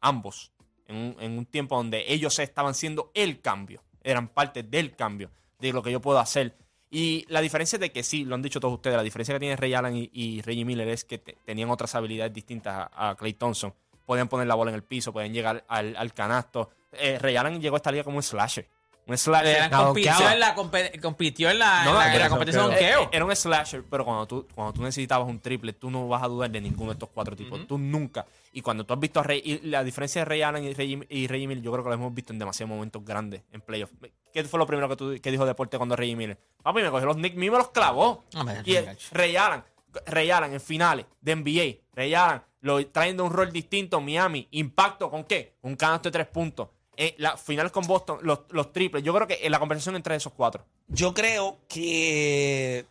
ambos, 0.00 0.52
en 0.86 0.96
un, 0.96 1.16
en 1.20 1.38
un 1.38 1.46
tiempo 1.46 1.76
donde 1.76 2.04
ellos 2.12 2.38
estaban 2.38 2.74
siendo 2.74 3.10
el 3.14 3.40
cambio, 3.40 3.82
eran 4.02 4.28
parte 4.28 4.62
del 4.62 4.94
cambio, 4.96 5.30
de 5.58 5.72
lo 5.72 5.82
que 5.82 5.90
yo 5.92 6.00
puedo 6.00 6.18
hacer. 6.18 6.56
Y 6.90 7.26
la 7.28 7.40
diferencia 7.40 7.78
de 7.78 7.92
que 7.92 8.02
sí, 8.02 8.24
lo 8.24 8.34
han 8.34 8.42
dicho 8.42 8.60
todos 8.60 8.74
ustedes, 8.74 8.96
la 8.96 9.02
diferencia 9.02 9.34
que 9.34 9.40
tiene 9.40 9.56
Ray 9.56 9.74
Allen 9.74 10.08
y, 10.12 10.40
Reggie 10.42 10.64
Miller 10.64 10.88
es 10.88 11.04
que 11.04 11.18
te- 11.18 11.36
tenían 11.44 11.68
otras 11.70 11.94
habilidades 11.94 12.32
distintas 12.32 12.88
a, 12.92 13.14
Clay 13.18 13.34
Thompson. 13.34 13.74
Podían 14.06 14.28
poner 14.28 14.46
la 14.46 14.54
bola 14.54 14.70
en 14.70 14.76
el 14.76 14.82
piso, 14.82 15.12
pueden 15.12 15.34
llegar 15.34 15.64
al, 15.68 15.94
al 15.96 16.14
canasto. 16.14 16.70
Eh, 16.92 17.18
Ray 17.18 17.36
Allen 17.36 17.60
llegó 17.60 17.76
a 17.76 17.78
esta 17.78 17.92
liga 17.92 18.04
como 18.04 18.16
un 18.16 18.22
slasher. 18.22 18.66
Un 19.08 19.16
slasher. 19.18 19.48
Era- 19.56 19.68
No, 19.70 19.86
compitió, 19.86 20.30
en 20.30 20.38
la, 20.38 20.54
compitió 21.00 21.50
en 21.50 21.58
la, 21.58 21.78
en 21.80 21.84
No, 21.86 21.94
la- 21.94 22.14
en 22.14 22.20
la 22.20 22.28
competición 22.28 22.64
de 22.70 22.76
donkeo. 22.76 23.02
eh, 23.04 23.08
Era 23.12 23.24
un 23.24 23.34
slasher, 23.34 23.82
pero 23.90 24.04
cuando 24.04 24.26
tú, 24.26 24.46
cuando 24.54 24.72
tú 24.74 24.82
necesitabas 24.82 25.26
un 25.26 25.40
triple, 25.40 25.72
tú 25.72 25.90
no 25.90 26.06
vas 26.08 26.22
a 26.22 26.28
dudar 26.28 26.50
de 26.50 26.60
ninguno 26.60 26.90
de 26.90 26.92
estos 26.94 27.08
cuatro 27.12 27.34
tipos. 27.34 27.66
Tú 27.66 27.78
nunca. 27.78 28.26
Y 28.52 28.60
cuando 28.62 28.84
tú 28.84 28.92
has 28.94 29.00
visto 29.00 29.18
a 29.20 29.22
Rey, 29.22 29.40
y 29.44 29.66
la 29.68 29.82
diferencia 29.82 30.20
de 30.20 30.24
Ray 30.26 30.42
Allen 30.42 30.64
y 30.64 30.74
Ray, 30.74 31.40
y 31.40 31.46
Miller, 31.46 31.62
yo 31.62 31.72
creo 31.72 31.82
que 31.84 31.88
lo 31.88 31.94
hemos 31.94 32.14
visto 32.14 32.32
en 32.32 32.38
demasiados 32.38 32.68
momentos 32.74 33.04
grandes 33.04 33.42
en 33.50 33.60
playoffs. 33.62 33.94
¿Qué 34.32 34.44
fue 34.44 34.58
lo 34.58 34.66
primero 34.66 34.88
que, 34.88 34.96
tú, 34.96 35.16
que 35.20 35.30
dijo 35.30 35.46
Deporte 35.46 35.76
cuando 35.78 35.96
Reggie 35.96 36.14
Miller? 36.16 36.38
Papi, 36.62 36.82
me 36.82 36.90
cogió 36.90 37.06
los 37.06 37.16
Knicks, 37.16 37.34
y 37.34 37.38
me 37.38 37.48
los 37.48 37.70
clavó. 37.70 38.24
Me- 38.44 38.62
y 38.64 38.74
el- 38.76 38.96
Ray 39.12 39.36
Allen, 39.36 39.62
Ray 40.06 40.30
Allen 40.30 40.52
en 40.52 40.60
finales 40.60 41.06
de 41.20 41.32
NBA, 41.34 41.78
Ray 41.94 42.14
Allen 42.14 42.42
lo 42.60 42.84
traen 42.88 43.16
de 43.16 43.22
un 43.22 43.32
rol 43.32 43.52
distinto, 43.52 44.00
Miami, 44.00 44.48
impacto 44.50 45.10
con 45.10 45.24
qué? 45.24 45.56
Un 45.62 45.76
canasto 45.76 46.08
de 46.08 46.12
tres 46.12 46.26
puntos. 46.26 46.68
En 47.00 47.14
las 47.18 47.40
finales 47.40 47.70
con 47.70 47.86
Boston, 47.86 48.18
los, 48.22 48.40
los 48.50 48.72
triples. 48.72 49.04
Yo 49.04 49.14
creo 49.14 49.28
que 49.28 49.38
en 49.42 49.52
la 49.52 49.60
conversación 49.60 49.94
entre 49.94 50.16
esos 50.16 50.32
cuatro. 50.32 50.66
Yo 50.88 51.14
creo 51.14 51.56
que 51.68 52.84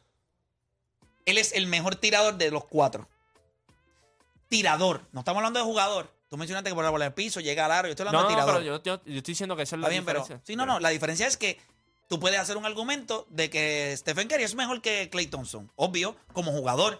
él 1.26 1.38
es 1.38 1.52
el 1.52 1.68
mejor 1.68 1.96
tirador 1.98 2.36
de 2.38 2.50
los 2.50 2.64
cuatro. 2.64 3.06
Tirador. 4.48 5.02
No 5.12 5.20
estamos 5.20 5.40
hablando 5.40 5.60
de 5.60 5.66
jugador. 5.66 6.10
Tú 6.30 6.38
mencionaste 6.38 6.70
que 6.70 6.76
por 6.76 6.86
la 6.86 6.90
bola 6.90 7.06
del 7.06 7.14
piso 7.14 7.42
llega 7.42 7.66
al 7.66 7.72
aro. 7.72 7.88
Yo 7.90 7.92
estoy 7.92 8.06
No, 8.06 8.10
hablando 8.12 8.30
no, 8.30 8.30
de 8.30 8.36
pero 8.46 8.60
tirador. 8.62 8.82
yo, 8.84 8.98
yo- 8.98 9.12
yo 9.12 9.18
estoy 9.18 9.32
diciendo 9.34 9.56
que 9.58 9.64
esa 9.64 9.76
es 9.76 9.80
Está 9.80 9.88
la 9.88 9.92
bien, 9.92 10.06
pero. 10.06 10.26
Sí, 10.44 10.56
no, 10.56 10.66
no. 10.66 10.80
La 10.80 10.90
diferencia 10.90 11.28
es 11.28 11.36
que 11.36 11.60
tú 12.08 12.18
puedes 12.20 12.40
hacer 12.40 12.56
un 12.56 12.66
argumento 12.66 13.28
de 13.30 13.50
que 13.50 13.94
Stephen 13.98 14.30
Curry 14.30 14.44
es 14.44 14.56
mejor 14.56 14.82
que 14.82 15.10
Clay 15.10 15.28
Thompson. 15.28 15.70
Obvio, 15.76 16.16
como 16.32 16.54
jugador. 16.54 17.00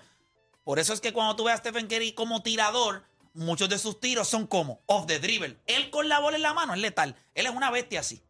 Por 0.66 0.80
eso 0.80 0.92
es 0.92 1.00
que 1.00 1.14
cuando 1.14 1.38
tú 1.38 1.46
ves 1.46 1.54
a 1.54 1.58
Stephen 1.58 1.88
Curry 1.88 2.12
como 2.12 2.44
tirador, 2.44 3.04
muchos 3.38 3.70
de 3.70 3.78
sus 3.80 4.00
tiros 4.00 4.28
son 4.28 4.48
como 4.48 4.82
off 4.88 5.06
the 5.08 5.20
dribble. 5.20 5.58
Él 5.66 5.90
con 5.90 6.10
la 6.10 6.20
bola 6.20 6.36
en 6.38 6.44
la 6.44 6.54
mano 6.54 6.74
es 6.74 6.80
letal. 6.80 7.16
Él 7.36 7.46
es 7.46 7.52
una 7.54 7.72
bestia 7.72 8.02
así. 8.02 8.22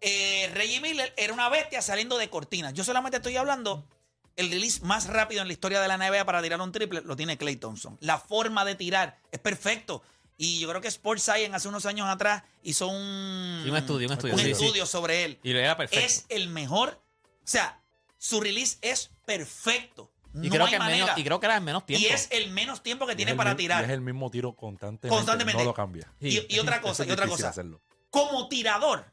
Eh, 0.00 0.50
Reggie 0.52 0.80
Miller 0.80 1.12
era 1.16 1.32
una 1.32 1.48
bestia 1.48 1.80
saliendo 1.80 2.18
de 2.18 2.28
cortinas. 2.28 2.74
Yo 2.74 2.84
solamente 2.84 3.16
estoy 3.16 3.36
hablando. 3.36 3.88
El 4.36 4.50
release 4.50 4.84
más 4.84 5.06
rápido 5.06 5.40
en 5.40 5.46
la 5.48 5.54
historia 5.54 5.80
de 5.80 5.88
la 5.88 5.96
NBA 5.96 6.26
para 6.26 6.42
tirar 6.42 6.60
un 6.60 6.70
triple 6.70 7.00
lo 7.00 7.16
tiene 7.16 7.38
Clay 7.38 7.56
Thompson. 7.56 7.96
La 8.00 8.18
forma 8.18 8.64
de 8.66 8.74
tirar 8.74 9.18
es 9.32 9.38
perfecto. 9.40 10.02
Y 10.36 10.58
yo 10.60 10.68
creo 10.68 10.82
que 10.82 10.88
Sports 10.88 11.22
Science 11.22 11.56
hace 11.56 11.68
unos 11.68 11.86
años 11.86 12.06
atrás 12.08 12.42
hizo 12.62 12.88
un, 12.88 13.62
Sí, 13.64 13.70
un 13.70 13.76
estudio, 13.76 14.06
un 14.08 14.12
estudio, 14.12 14.34
un 14.34 14.40
sí, 14.40 14.44
sí. 14.46 14.50
estudio 14.52 14.84
sobre 14.84 15.24
él. 15.24 15.38
Y 15.42 15.52
lo 15.54 15.60
era 15.60 15.76
perfecto. 15.78 16.04
Es 16.04 16.26
el 16.28 16.48
mejor. 16.48 17.00
O 17.22 17.48
sea, 17.48 17.80
su 18.18 18.40
release 18.40 18.76
es 18.82 19.10
perfecto. 19.24 20.12
Y, 20.42 20.48
no 20.48 20.50
creo 20.54 20.64
hay 20.64 20.70
que 20.70 20.76
en 20.76 20.82
manera. 20.82 21.04
menos, 21.06 21.18
y 21.18 21.24
creo 21.24 21.40
que 21.40 21.46
era 21.46 21.56
en 21.56 21.64
menos 21.64 21.86
tiempo. 21.86 22.06
Y 22.06 22.10
es 22.12 22.28
el 22.30 22.50
menos 22.50 22.82
tiempo 22.82 23.06
que 23.06 23.12
Y 23.14 23.16
tiene 23.16 23.32
el 23.32 23.36
para 23.36 23.50
mi- 23.50 23.54
y 23.54 23.64
tirar. 23.64 23.84
Es 23.84 23.90
el 23.90 24.00
mismo 24.00 24.30
tiro 24.30 24.54
constantemente. 24.54 25.08
Constantemente. 25.08 25.62
No 25.62 25.68
lo 25.70 25.74
cambia. 25.74 26.12
Sí. 26.20 26.46
Y, 26.48 26.56
y 26.56 26.58
otra 26.58 26.80
cosa, 26.80 27.02
es 27.04 27.08
y 27.08 27.12
otra 27.12 27.26
cosa. 27.26 27.48
hacerlo. 27.48 27.80
Como 28.10 28.48
tirador, 28.48 29.04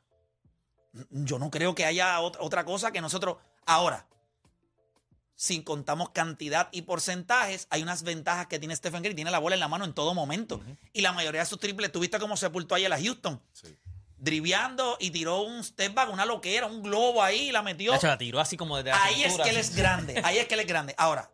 yo 1.10 1.40
no 1.40 1.50
creo 1.50 1.74
que 1.76 1.86
haya 1.86 2.20
ot- 2.20 2.38
otra 2.40 2.66
cosa 2.66 2.92
que 2.92 3.02
nosotros. 3.02 3.38
Ahora, 3.66 4.08
si 5.36 5.64
contamos 5.64 6.10
cantidad 6.12 6.70
y 6.72 6.84
porcentajes, 6.84 7.68
hay 7.70 7.82
unas 7.84 8.04
ventajas 8.04 8.48
que 8.48 8.60
tiene 8.60 8.76
Stephen 8.76 9.02
Curry. 9.02 9.16
Tiene 9.16 9.32
la 9.32 9.40
bola 9.40 9.56
en 9.56 9.60
la 9.62 9.68
mano 9.68 9.84
en 9.86 9.94
todo 9.94 10.14
momento. 10.14 10.62
Y 10.94 11.02
la 11.02 11.12
mayoría 11.12 11.42
de 11.42 11.46
sus 11.48 11.60
triples, 11.60 11.92
tuviste 11.92 12.20
cómo 12.20 12.38
sepultó 12.38 12.76
ayer 12.76 12.92
a 12.94 13.00
Houston. 13.02 13.42
Sí. 13.52 13.76
Driviando 14.24 14.96
y 15.02 15.12
tiró 15.12 15.42
un 15.42 15.64
step 15.64 15.94
back, 15.94 16.10
una 16.10 16.26
loquera, 16.26 16.66
un 16.66 16.82
globo 16.82 17.22
ahí 17.22 17.50
y 17.50 17.52
la 17.52 17.62
metió. 17.62 17.92
De 17.92 17.98
hecho, 17.98 18.08
la 18.08 18.18
tiró 18.18 18.40
así 18.40 18.56
como 18.56 18.78
desde 18.78 18.92
la 18.92 19.04
Ahí 19.04 19.24
es 19.24 19.38
que 19.38 19.50
él 19.50 19.58
es 19.58 19.76
grande. 19.76 20.22
Ahí 20.24 20.38
es 20.38 20.48
que 20.48 20.54
él 20.54 20.62
es 20.62 20.68
grande. 20.68 20.96
Ahora, 20.98 21.30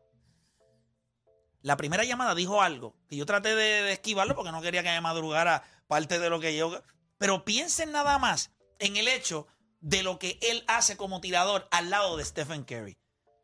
la 1.62 1.78
primera 1.78 2.04
llamada 2.04 2.34
dijo 2.34 2.64
algo 2.64 2.96
que 3.08 3.16
yo 3.16 3.28
traté 3.28 3.56
de, 3.56 3.84
de 3.84 3.92
esquivarlo 3.92 4.36
porque 4.36 4.52
no 4.52 4.62
quería 4.62 4.82
que 4.82 4.90
me 4.90 5.02
madrugara 5.02 5.64
parte 5.88 6.18
de 6.18 6.32
lo 6.32 6.40
que 6.40 6.58
yo. 6.58 6.82
Pero 7.20 7.46
piensen 7.46 7.92
nada 7.92 8.18
más 8.18 8.52
en 8.80 8.98
el 8.98 9.08
hecho 9.08 9.46
de 9.82 10.04
lo 10.04 10.18
que 10.18 10.40
él 10.42 10.64
hace 10.68 10.98
como 10.98 11.22
tirador 11.22 11.68
al 11.72 11.90
lado 11.90 12.18
de 12.18 12.26
Stephen 12.26 12.64
Curry. 12.64 12.98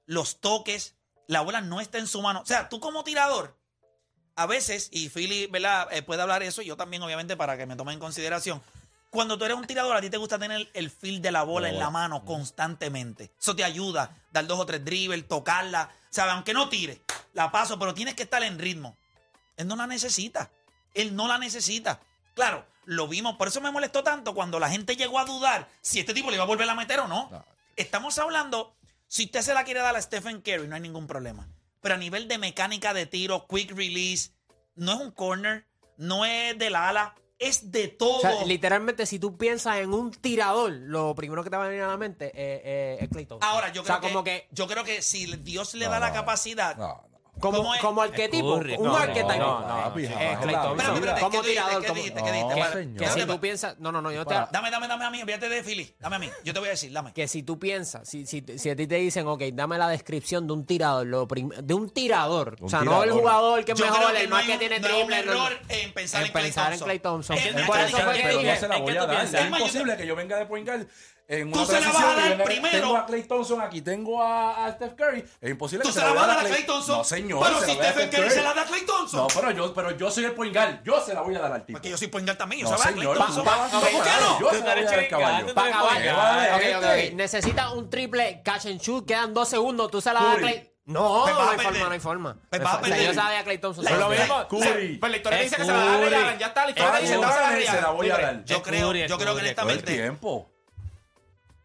Los 0.06 0.40
toques, 0.40 0.96
la 1.28 1.42
bola 1.42 1.62
no 1.62 1.82
está 1.82 1.98
en 1.98 2.08
su 2.08 2.22
mano. 2.22 2.42
O 2.42 2.46
sea, 2.46 2.68
tú 2.70 2.80
como 2.80 3.04
tirador, 3.04 3.60
a 4.36 4.46
veces, 4.46 4.90
y 4.92 5.10
Philly 5.10 5.48
¿verdad? 5.48 5.88
Eh, 5.92 6.02
puede 6.02 6.22
hablar 6.22 6.44
eso, 6.44 6.62
y 6.62 6.66
yo 6.66 6.78
también, 6.78 7.02
obviamente, 7.04 7.38
para 7.38 7.58
que 7.58 7.66
me 7.66 7.76
tomen 7.76 7.94
en 7.94 8.00
consideración. 8.00 8.62
Cuando 9.10 9.38
tú 9.38 9.46
eres 9.46 9.58
un 9.58 9.66
tirador, 9.66 9.96
a 9.96 10.02
ti 10.02 10.10
te 10.10 10.18
gusta 10.18 10.38
tener 10.38 10.70
el 10.74 10.90
feel 10.90 11.22
de 11.22 11.32
la 11.32 11.44
bola 11.44 11.68
La 11.68 11.74
en 11.74 11.80
la 11.80 11.86
bola. 11.88 12.00
mano 12.00 12.26
constantemente. 12.26 13.32
Eso 13.40 13.56
te 13.56 13.64
ayuda, 13.64 14.24
dar 14.32 14.46
dos 14.46 14.60
o 14.60 14.66
tres 14.66 14.84
dribbles, 14.84 15.28
tocarla. 15.28 15.90
O 16.10 16.14
sea, 16.14 16.32
aunque 16.34 16.54
no 16.54 16.68
tire, 16.70 17.02
la 17.34 17.52
paso, 17.52 17.80
pero 17.80 17.94
tienes 17.94 18.16
que 18.16 18.24
estar 18.24 18.44
en 18.44 18.60
ritmo. 18.60 18.98
Él 19.58 19.68
no 19.68 19.76
la 19.76 19.88
necesita. 19.88 20.52
Él 20.94 21.16
no 21.16 21.28
la 21.28 21.38
necesita. 21.38 22.00
Claro, 22.34 22.66
lo 22.84 23.08
vimos, 23.08 23.36
por 23.38 23.48
eso 23.48 23.62
me 23.62 23.72
molestó 23.72 24.04
tanto 24.04 24.34
cuando 24.36 24.60
la 24.60 24.70
gente 24.70 24.96
llegó 24.98 25.20
a 25.20 25.26
dudar 25.26 25.68
si 25.82 26.00
este 26.00 26.14
tipo 26.14 26.30
le 26.30 26.36
iba 26.36 26.44
a 26.44 26.48
volver 26.48 26.70
a 26.70 26.76
meter 26.76 27.00
o 27.00 27.08
no. 27.08 27.30
No. 27.32 27.46
Estamos 27.78 28.18
hablando, 28.20 28.76
si 29.08 29.26
usted 29.26 29.42
se 29.42 29.54
la 29.54 29.64
quiere 29.64 29.80
dar 29.80 29.96
a 29.96 30.02
Stephen 30.02 30.42
Curry, 30.42 30.68
no 30.68 30.76
hay 30.76 30.82
ningún 30.82 31.08
problema. 31.08 31.48
Pero 31.82 31.96
a 31.96 31.98
nivel 31.98 32.28
de 32.28 32.38
mecánica 32.38 32.94
de 32.94 33.06
tiro, 33.06 33.48
quick 33.48 33.72
release, 33.72 34.32
no 34.76 34.94
es 34.94 35.00
un 35.00 35.12
corner, 35.12 35.66
no 35.98 36.26
es 36.26 36.58
del 36.58 36.76
ala, 36.76 37.16
es 37.40 37.72
de 37.72 37.88
todo. 37.90 38.18
O 38.18 38.22
sea, 38.22 38.46
literalmente, 38.46 39.06
si 39.06 39.20
tú 39.20 39.38
piensas 39.38 39.78
en 39.78 39.94
un 39.94 40.12
tirador, 40.12 40.72
lo 40.72 41.14
primero 41.16 41.44
que 41.44 41.50
te 41.50 41.58
va 41.58 41.66
a 41.66 41.68
venir 41.68 41.84
a 41.84 41.88
la 41.88 41.98
mente 41.98 42.28
eh, 42.28 42.62
eh, 42.64 42.98
es 43.02 43.10
Clay 43.10 43.26
Thompson. 43.26 43.50
Ahora, 43.50 43.72
yo 43.72 43.82
o 43.82 43.84
creo, 43.84 44.00
sea, 44.00 44.08
como 44.08 44.24
que, 44.24 44.48
yo 44.52 44.68
creo 44.68 44.84
que 44.84 45.02
si 45.02 45.26
Dios 45.38 45.74
le 45.74 45.86
No, 45.86 45.92
da 45.92 46.00
la 46.00 46.08
no, 46.10 46.14
capacidad, 46.14 46.76
No, 46.78 47.04
no. 47.12 47.15
Como, 47.52 47.72
como 47.82 48.02
arquetipo, 48.02 48.58
Curry. 48.58 48.76
un 48.78 48.84
No, 48.86 48.96
arquetipo. 48.96 49.28
como 51.20 51.42
tirador, 51.42 51.84
que 52.98 53.08
si 53.10 53.26
tú 53.26 53.40
piensas, 53.40 53.80
no, 53.80 53.92
no, 53.92 54.02
no, 54.02 54.12
yo 54.12 54.26
te. 54.26 54.34
Dame, 54.52 54.72
dame, 54.72 54.88
dame 54.88 55.06
a 55.06 55.10
mí, 55.10 55.22
olvídate 55.22 55.50
de 55.50 55.64
Philly. 55.64 55.94
Dame 56.00 56.16
a 56.16 56.20
mí. 56.20 56.30
Yo 56.44 56.54
te 56.54 56.60
voy 56.60 56.68
a 56.68 56.72
decir, 56.72 56.92
dame. 56.92 57.14
que 57.14 57.28
si 57.28 57.44
tú 57.44 57.60
piensas, 57.60 58.08
si, 58.08 58.26
si, 58.26 58.44
si 58.58 58.70
a 58.70 58.76
ti 58.76 58.88
te 58.88 58.96
dicen, 58.96 59.28
ok, 59.28 59.42
dame 59.54 59.78
la 59.78 59.88
descripción 59.90 60.48
de 60.48 60.54
un 60.54 60.66
tirador, 60.66 61.06
lo 61.08 61.28
prim- 61.28 61.50
de 61.50 61.74
un 61.74 61.90
tirador, 61.90 62.56
Un 62.60 62.68
o 62.68 62.70
sea, 62.70 62.82
no 62.82 63.04
el 63.04 63.12
jugador 63.12 63.64
que 63.66 63.72
es 63.74 63.80
mejor, 63.80 64.14
que 64.14 64.22
el 64.24 64.30
no 64.30 64.36
más 64.36 64.46
que 64.46 64.58
tiene 64.58 64.80
no 64.80 64.88
es 64.88 64.94
un 64.94 65.00
triple. 65.08 65.26
no, 65.26 65.34
no. 65.34 65.48
error 65.48 65.60
en 65.70 65.94
pensar 65.94 66.22
en, 66.22 66.28
En 66.28 66.32
Clay 66.32 66.44
pensar 66.46 66.66
en 66.66 66.70
Thompson. 66.80 66.86
Clay 66.86 67.00
Thompson. 67.00 67.38
Es 67.38 67.46
¿En 67.46 67.56
qué 67.56 67.62
mecánica 67.62 67.98
tú 68.06 68.10
de 68.10 68.14
piensas? 68.14 68.16
tiro. 68.16 68.24
pero 68.28 68.40
¿qué- 68.40 68.46
no 68.46 68.56
se 68.60 68.68
la 68.68 68.76
en 68.78 68.84
voy 68.84 68.94
qué 68.94 69.00
a 69.00 69.02
tú 69.02 69.08
dar. 69.08 69.18
piensas? 69.18 69.42
Es 69.42 69.48
imposible 69.48 69.98
que 69.98 70.08
yo 70.08 70.16
venga 70.16 70.38
de 70.38 70.46
point 70.46 70.70
en 71.28 71.52
Tú 71.52 71.58
una 71.58 71.66
se 71.68 71.82
la 71.82 71.88
vas 71.92 72.04
a 72.04 72.16
dar 72.16 72.44
primero. 72.44 72.80
Tengo 72.80 72.98
a 72.98 73.06
Clay 73.06 73.24
Thompson 73.24 73.62
aquí, 73.62 73.82
tengo 73.82 74.22
a, 74.22 74.66
a 74.66 74.72
Steph 74.74 74.94
Curry. 74.96 75.26
Es 75.42 75.50
imposible 75.50 75.84
Tú 75.84 75.90
que 75.90 75.94
se 75.94 76.00
la 76.02 76.08
la 76.08 76.14
vas 76.14 76.24
a 76.24 76.28
dar 76.28 76.46
a 76.46 76.48
Clay 76.48 76.64
Thompson. 76.66 76.98
No, 76.98 77.04
señor. 77.04 77.44
Pero 77.46 77.60
se 77.60 77.66
si 77.66 77.72
Stephen 77.74 77.94
Steph 78.08 78.12
Curry 78.16 78.30
se 78.32 78.42
la 78.44 78.54
da 78.54 78.62
a 78.62 78.66
Clay 78.66 78.86
Thompson. 78.86 79.20
No, 79.22 79.28
pero 79.28 79.52
yo, 79.52 79.74
pero 79.74 79.92
yo 79.98 80.12
soy 80.12 80.26
el 80.26 80.32
point 80.34 80.54
guard. 80.54 80.84
Yo 80.84 81.02
se 81.02 81.14
la 81.14 81.22
voy 81.22 81.36
a 81.36 81.40
dar 81.40 81.52
al 81.54 81.66
tipo. 81.66 81.78
Porque 81.78 81.90
yo 81.90 81.98
soy 81.98 82.08
point 82.08 82.28
guard 82.28 82.38
también. 82.38 82.62
Yo 82.64 82.72
No, 82.72 82.78
se 82.78 82.90
señor. 82.90 83.18
¿Por 83.18 83.28
qué 83.28 84.10
no? 84.20 84.40
Yo 84.40 84.50
se 84.52 84.60
la 84.60 84.76
voy 84.76 84.84
a 84.84 84.86
dar 84.86 85.00
al 85.00 85.08
caballo. 85.08 85.54
Para 85.56 85.68
acabar, 85.70 86.02
¿Qué 86.02 86.12
va 86.12 86.34
a 86.34 86.36
ok, 86.36 86.50
dar 86.50 86.56
ok, 86.60 86.84
este? 86.86 87.08
ok. 87.10 87.14
Necesita 87.16 87.72
un 87.72 87.90
triple 87.90 88.42
catch 88.44 88.66
and 88.68 88.80
shoot, 88.80 89.06
quedan 89.08 89.34
dos 89.34 89.50
segundos, 89.50 89.90
tú 89.92 90.02
se 90.02 90.14
la 90.14 90.20
das 90.22 90.36
a. 90.36 90.40
Clay. 90.40 90.72
No, 90.88 91.24
Pues 91.24 91.34
no 91.34 91.42
hay 91.42 91.48
perder. 91.58 91.66
forma, 91.74 91.86
no 91.88 91.92
hay 91.94 92.00
forma. 92.00 92.38
Pues 92.48 92.62
vas 92.62 92.76
a 92.76 92.82
perder. 92.82 93.00
yo 93.02 93.10
se 93.10 93.16
la 93.16 93.24
doy 93.26 93.36
a 93.38 93.44
Clay 93.44 93.58
Thompson. 93.58 93.84
La- 93.86 93.90
Pues 93.90 94.00
lo 94.02 94.10
mismo. 94.10 94.48
Curry. 94.48 94.98
Pues 95.00 95.12
la 95.12 95.18
historia 95.18 95.40
Es 95.40 95.44
dice 95.46 95.56
que 95.56 95.62
se 95.66 95.72
la 95.72 95.78
va 95.78 95.94
a 95.96 95.98
dar 95.98 96.14
a. 96.14 96.38
Ya 96.38 96.46
está, 96.48 96.64
la 96.66 96.70
historia 96.70 96.92
Ah, 96.94 97.00
dice 97.00 97.14
que 97.16 97.16
yo 97.16 97.22
se 97.22 97.22
la 97.22 97.28
va 97.28 97.34
a 97.34 97.40
dar 97.40 97.46
a 97.46 97.50
se 97.50 97.56
Ray 97.56 97.66
la 97.66 97.72
Allen. 97.72 97.96
voy 97.98 98.10
a 98.10 98.18
Libre. 98.18 98.26
dar. 98.36 98.46
Yo 98.46 98.56
Es 98.58 98.62
creo, 98.62 98.88
Curry, 98.90 99.02
es 99.02 99.10
yo 99.10 99.18
creo 99.18 99.34
que 99.36 99.42
honestamente, 99.42 99.94
tiempo. 99.96 100.52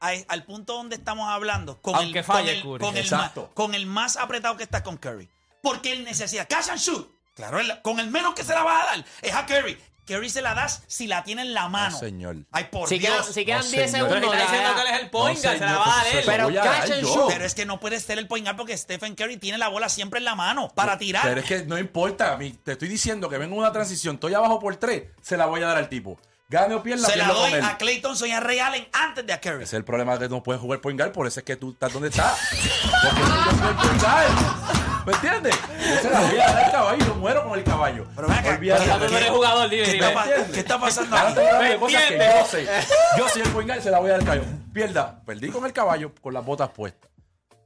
A- 0.01 0.13
al 0.29 0.45
punto 0.45 0.75
donde 0.75 0.97
estamos 0.97 1.29
hablando, 1.29 1.81
con 1.81 1.95
Aunque 1.95 2.21
el, 2.21 2.25
falle 2.25 2.47
con 2.47 2.57
el, 2.57 2.63
Curry. 2.63 2.85
con 2.85 2.97
el 2.97 3.03
Exacto. 3.05 3.43
más, 3.43 3.51
con 3.55 3.75
el 3.75 3.87
más 3.87 4.17
apretado 4.17 4.57
que 4.57 4.63
está 4.65 4.83
con 4.83 4.97
Curry. 4.97 5.29
Porque 5.63 5.93
él 5.93 6.05
necesita 6.05 6.47
catch 6.47 6.69
and 6.71 6.79
shoot. 6.81 7.09
Claro, 7.35 7.61
él- 7.61 7.81
con 7.83 8.01
el 8.01 8.11
menos 8.11 8.35
que 8.35 8.45
se 8.45 8.53
la 8.55 8.63
va 8.63 8.83
a 8.83 8.87
dar 8.87 9.05
es 9.23 9.35
a 9.35 9.47
Curry. 9.47 9.79
Curry 10.07 10.29
se 10.29 10.43
la 10.43 10.55
das 10.55 10.83
si 10.89 11.07
la 11.07 11.23
tiene 11.23 11.43
en 11.43 11.55
la 11.55 11.69
mano. 11.69 11.93
No, 11.93 11.99
señor. 12.01 12.37
Ay, 12.51 12.65
por 12.73 12.89
Si 12.89 12.99
quedan, 12.99 13.23
Dios. 13.23 13.33
si 13.33 13.45
quedan 13.45 13.61
No, 13.61 13.71
10 13.71 13.91
señor. 13.93 14.09
Pero 14.09 14.21
segundos, 14.21 14.41
está 14.41 14.53
diciendo 14.53 14.69
ya- 14.71 14.75
que 14.83 14.89
él 14.89 14.95
es 14.97 15.03
el 15.03 15.11
point 15.11 15.37
No, 15.39 15.43
guard, 15.45 15.59
se 15.59 15.65
la 15.65 15.77
va 15.79 15.85
a 15.85 15.97
dar 16.05 16.07
él. 16.17 16.23
Pero 16.27 16.49
catch 16.55 16.91
and 16.91 17.05
shoot. 17.05 17.31
Es 17.43 17.55
que 17.55 17.65
no 17.67 17.79
puede 17.79 18.01
ser 18.01 18.19
el 18.19 18.27
point 18.27 18.45
guard 18.45 18.57
porque 18.57 18.77
Stephen 18.77 19.15
Curry 19.15 19.37
tiene 19.37 19.59
la 19.59 19.69
bola 19.69 19.89
siempre 19.89 20.19
en 20.19 20.25
la 20.25 20.35
mano 20.35 20.69
para 20.75 20.99
tirar. 20.99 21.23
Pero 21.23 21.41
es 21.41 21.47
que 21.47 21.63
no 21.65 21.79
importa. 21.79 22.33
a 22.33 22.37
mí 22.39 22.51
te 22.65 22.73
estoy 22.73 22.89
diciendo 22.89 23.29
que 23.29 23.39
vengo 23.39 23.55
en 23.55 23.61
una 23.61 23.71
transición, 23.73 24.17
estoy 24.17 24.35
abajo 24.35 24.59
por 24.59 24.75
tres, 24.77 25.05
se 25.23 25.37
la 25.37 25.47
voy 25.47 25.63
a 25.63 25.67
dar 25.67 25.77
al 25.77 25.89
tipo. 25.89 26.19
Gane 26.51 26.75
o 26.75 26.83
pierda, 26.83 27.07
se 27.09 27.17
la 27.17 27.29
doy 27.29 27.53
a 27.55 27.79
Clay 27.79 28.01
Thompson 28.01 28.27
y 28.29 28.33
a 28.33 28.41
Ray 28.41 28.59
Allen 28.59 28.89
antes 28.93 29.25
de 29.25 29.33
a 29.33 29.41
Curry. 29.41 29.63
Ese 29.63 29.65
es 29.67 29.73
el 29.75 29.85
problema 29.85 30.19
que 30.19 30.29
no 30.29 30.43
puedes 30.43 30.61
jugar 30.61 30.81
point 30.81 30.99
guard, 30.99 31.13
por 31.13 31.29
eso 31.29 31.39
es 31.39 31.45
que 31.47 31.55
tú 31.55 31.71
estás 31.71 31.93
donde 31.93 32.09
estás. 32.09 32.41
Porque 32.51 33.21
yo 33.21 33.57
soy 33.57 33.69
el 33.69 33.77
point 33.77 34.03
guard. 34.03 35.07
¿Me 35.07 35.13
entiendes? 35.13 35.57
Yo 35.79 36.01
se 36.03 36.11
la 36.11 36.21
voy 36.21 36.39
a 36.39 36.47
dar 36.53 36.65
al 36.65 36.73
caballo 36.73 37.05
y 37.05 37.07
yo 37.07 37.15
muero 37.15 37.45
con 37.49 37.57
el 37.57 37.65
caballo. 37.65 38.07
Pero 38.17 38.27
ven 38.27 38.37
acá, 38.37 38.57
Tú 38.57 38.61
de 39.05 39.11
no 39.11 39.17
eres 39.17 39.31
jugador, 39.31 39.71
¿Qué 39.71 39.83
está, 39.83 40.25
¿Qué 40.53 40.61
está 40.61 40.81
pasando 40.81 41.17
aquí? 41.17 41.35
de 41.37 41.73
entiendes? 41.75 42.35
yo 42.41 42.45
sé. 42.47 42.69
Yo 43.17 43.29
soy 43.29 43.43
el 43.43 43.49
point 43.51 43.69
guard 43.69 43.79
y 43.79 43.83
se 43.85 43.91
la 43.93 44.01
voy 44.01 44.09
a 44.09 44.13
dar 44.15 44.21
al 44.21 44.27
caballo. 44.27 44.43
Pierda, 44.75 45.23
perdí 45.25 45.51
con 45.51 45.65
el 45.65 45.73
caballo 45.73 46.13
con 46.21 46.35
las 46.35 46.45
botas 46.45 46.71
puestas. 46.71 47.09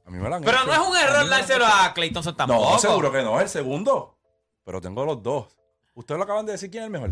A 0.05 0.11
mí 0.11 0.19
me 0.19 0.29
la 0.29 0.35
han 0.35 0.43
Pero 0.43 0.57
hecho. 0.57 0.67
no 0.67 0.73
es 0.73 0.79
un 0.89 0.95
error 0.97 1.27
dárselo 1.27 1.65
a 1.65 1.91
Clay 1.95 2.11
Thompson 2.11 2.37
tampoco. 2.37 2.73
No, 2.73 2.77
seguro 2.77 3.11
que 3.11 3.23
no, 3.23 3.37
es 3.37 3.43
el 3.45 3.49
segundo. 3.49 4.15
Pero 4.63 4.79
tengo 4.79 5.03
los 5.05 5.23
dos. 5.23 5.47
Ustedes 5.95 6.19
lo 6.19 6.23
acaban 6.23 6.45
de 6.45 6.51
decir 6.51 6.69
quién 6.69 6.83
es 6.83 6.85
el 6.85 6.91
mejor. 6.91 7.09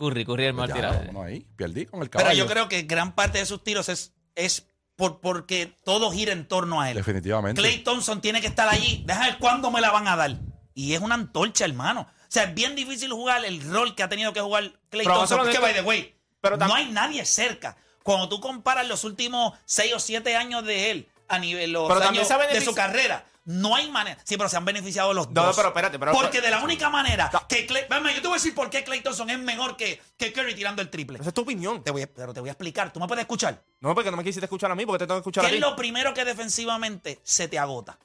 Curry, 0.00 0.24
Curry 0.24 0.46
el 0.46 0.54
vámonos 0.54 1.24
ahí. 1.24 1.46
Perdí 1.56 1.84
con 1.84 2.00
el 2.02 2.08
caballo. 2.08 2.30
Pero 2.30 2.38
yo 2.38 2.50
creo 2.50 2.68
que 2.68 2.82
gran 2.82 3.14
parte 3.14 3.38
de 3.38 3.46
sus 3.46 3.62
tiros 3.62 3.90
es, 3.90 4.14
es 4.34 4.66
por, 4.96 5.20
porque 5.20 5.76
todo 5.84 6.10
gira 6.10 6.32
en 6.32 6.48
torno 6.48 6.80
a 6.80 6.90
él. 6.90 6.96
Definitivamente. 6.96 7.60
Clay 7.60 7.84
Thompson 7.84 8.20
tiene 8.20 8.40
que 8.40 8.46
estar 8.46 8.68
allí. 8.68 9.04
Deja 9.06 9.26
ver 9.26 9.38
cuándo 9.38 9.70
me 9.70 9.80
la 9.80 9.90
van 9.90 10.08
a 10.08 10.16
dar. 10.16 10.38
Y 10.74 10.94
es 10.94 11.00
una 11.00 11.16
antorcha, 11.16 11.66
hermano. 11.66 12.02
O 12.02 12.32
sea, 12.32 12.44
es 12.44 12.54
bien 12.54 12.74
difícil 12.74 13.12
jugar 13.12 13.44
el 13.44 13.60
rol 13.70 13.94
que 13.94 14.02
ha 14.02 14.08
tenido 14.08 14.32
que 14.32 14.40
jugar 14.40 14.72
Clay 14.88 15.04
Pero 15.04 15.18
Thompson. 15.18 15.50
Que, 15.50 15.58
by 15.58 15.74
the 15.74 15.82
way, 15.82 16.14
Pero 16.40 16.56
no 16.56 16.74
hay 16.74 16.90
nadie 16.90 17.24
cerca. 17.26 17.76
Cuando 18.02 18.28
tú 18.28 18.40
comparas 18.40 18.88
los 18.88 19.04
últimos 19.04 19.52
6 19.66 19.94
o 19.94 19.98
7 19.98 20.34
años 20.34 20.64
de 20.64 20.90
él 20.90 21.08
a 21.28 21.38
nivel 21.38 21.72
los 21.72 21.88
Pero 21.88 22.02
años 22.02 22.28
de 22.52 22.60
su 22.60 22.74
carrera, 22.74 23.26
no 23.44 23.74
hay 23.74 23.90
manera. 23.90 24.18
Sí, 24.24 24.36
pero 24.36 24.48
se 24.48 24.56
han 24.56 24.64
beneficiado 24.64 25.12
los 25.14 25.30
No, 25.30 25.44
dos. 25.46 25.56
pero 25.56 25.68
espérate, 25.68 25.98
pero- 25.98 26.12
Porque 26.12 26.40
de 26.40 26.50
la 26.50 26.62
única 26.62 26.88
manera 26.90 27.30
No. 27.32 27.46
que 27.48 27.66
Clay... 27.66 27.84
Vame, 27.88 28.14
yo 28.14 28.20
te 28.20 28.28
voy 28.28 28.36
a 28.36 28.38
decir 28.38 28.54
por 28.54 28.70
qué 28.70 28.84
Clay 28.84 29.00
Thompson 29.00 29.30
es 29.30 29.38
mejor 29.38 29.76
que, 29.76 30.00
que 30.16 30.32
Curry 30.32 30.54
tirando 30.54 30.82
el 30.82 30.90
triple. 30.90 31.18
Esa 31.18 31.28
es 31.30 31.34
tu 31.34 31.40
opinión. 31.42 31.82
Te 31.82 31.90
voy 31.90 32.02
a- 32.02 32.06
pero 32.12 32.32
te 32.34 32.40
voy 32.40 32.48
a 32.50 32.52
explicar. 32.52 32.92
¿Tú 32.92 33.00
me 33.00 33.06
puedes 33.08 33.22
escuchar? 33.22 33.62
No, 33.80 33.94
porque 33.94 34.10
no 34.10 34.16
me 34.16 34.24
quisiste 34.24 34.44
escuchar 34.46 34.70
a 34.70 34.74
mí, 34.74 34.84
porque 34.86 34.98
te 35.00 35.06
tengo 35.06 35.16
que 35.18 35.22
escuchar 35.22 35.44
a 35.44 35.48
¿Qué 35.48 35.52
ti. 35.54 35.56
es 35.56 35.60
lo 35.68 35.74
primero 35.74 36.12
que 36.14 36.24
defensivamente 36.24 37.18
se 37.24 37.48
te 37.48 37.58
agota? 37.58 37.98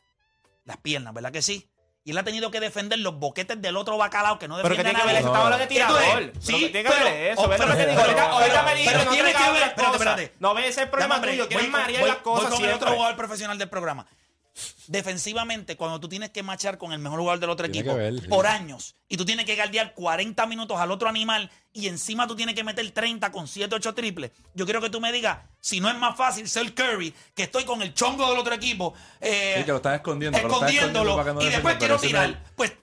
Las 0.64 0.78
piernas, 0.78 1.14
¿verdad 1.14 1.32
que 1.32 1.42
sí? 1.42 1.70
Y 2.08 2.12
él 2.12 2.18
ha 2.20 2.24
tenido 2.24 2.52
que 2.52 2.60
defender 2.60 3.00
los 3.00 3.18
boquetes 3.18 3.60
del 3.60 3.76
otro 3.76 3.98
bacalao 3.98 4.38
que 4.38 4.48
no 4.48 4.56
Pero 4.58 4.76
que 4.76 4.84
defiende 4.84 4.96
que 4.96 5.02
a 5.02 5.06
ver 5.50 5.60
de 5.60 5.68
tirador. 5.68 6.32
Sí, 6.40 6.46
Pero 6.46 6.60
que 6.60 6.70
tiene 6.70 6.90
pero- 6.90 7.04
ver 7.06 7.32
eso. 7.32 7.42
oh, 7.42 7.48
¿ves 7.48 7.60
lo 7.60 7.66
pero- 7.66 7.78
que 7.78 7.84
te 7.84 7.90
digo? 7.90 8.02
pero- 8.06 8.20
Ahorita- 8.20 8.32
ahorita 8.32 8.66
pero- 8.66 8.92
pero 8.92 9.04
no 9.06 9.12
tiene 9.12 9.34
que 9.34 9.52
ver, 9.52 9.64
espérate, 9.64 9.96
espérate. 9.98 10.34
No 10.40 10.54
ves 10.54 10.66
ese 10.68 10.88
problema 10.88 11.20
tuyo, 11.22 11.48
quieres 11.48 11.70
marear 11.70 12.04
las 12.08 12.18
cosas 12.18 12.50
voy 12.52 12.60
con 12.60 12.70
el 12.70 12.76
otro 12.76 12.92
jugador 12.94 13.16
profesional 13.18 13.58
del 13.58 13.70
programa. 13.70 14.06
Defensivamente, 14.88 15.76
cuando 15.76 16.00
tú 16.00 16.08
tienes 16.08 16.30
que 16.30 16.44
marchar 16.44 16.78
con 16.78 16.92
el 16.94 17.00
mejor 17.00 17.20
jugador 17.20 17.40
del 17.40 17.50
otro 17.50 17.70
Tiene 17.70 17.80
equipo 17.80 17.96
que 17.96 18.02
ver, 18.12 18.22
sí. 18.22 18.28
por 18.28 18.48
años 18.48 18.96
y 19.08 19.18
tú 19.18 19.26
tienes 19.26 19.46
que 19.46 19.56
guardiar 19.56 19.94
40 19.94 20.46
minutos 20.48 20.80
al 20.80 20.92
otro 20.92 21.10
animal 21.10 21.50
y 21.74 21.88
encima 21.88 22.28
tú 22.28 22.36
tienes 22.36 22.56
que 22.56 22.64
meter 22.64 22.90
30 22.92 23.32
con 23.32 23.48
7, 23.48 23.74
8 23.76 23.94
triples, 23.94 24.32
yo 24.54 24.66
quiero 24.66 24.82
que 24.82 24.90
tú 24.90 25.02
me 25.02 25.12
digas 25.12 25.40
si 25.60 25.80
no 25.80 25.90
es 25.90 25.98
más 25.98 26.16
fácil 26.16 26.48
ser 26.48 26.74
Curry, 26.74 27.14
que 27.34 27.44
estoy 27.44 27.66
con 27.66 27.82
el 27.82 27.94
chongo 27.94 28.30
del 28.30 28.38
otro 28.38 28.54
equipo, 28.54 28.94
eh, 29.20 29.56
Sí, 29.58 29.64
que 29.64 29.72
lo 29.72 29.78
están 29.78 29.96
escondiendo, 29.96 30.38
que 30.38 30.44
lo 30.44 30.54
están 30.54 30.70
escondiéndolo 30.70 31.12
escondiendo 31.12 31.24
para 31.24 31.30
que 31.30 31.34
no 31.34 31.42
y 31.42 31.54
después 31.54 31.76
quiero 31.78 31.98
tirar. 32.00 32.44
Pues 32.56 32.74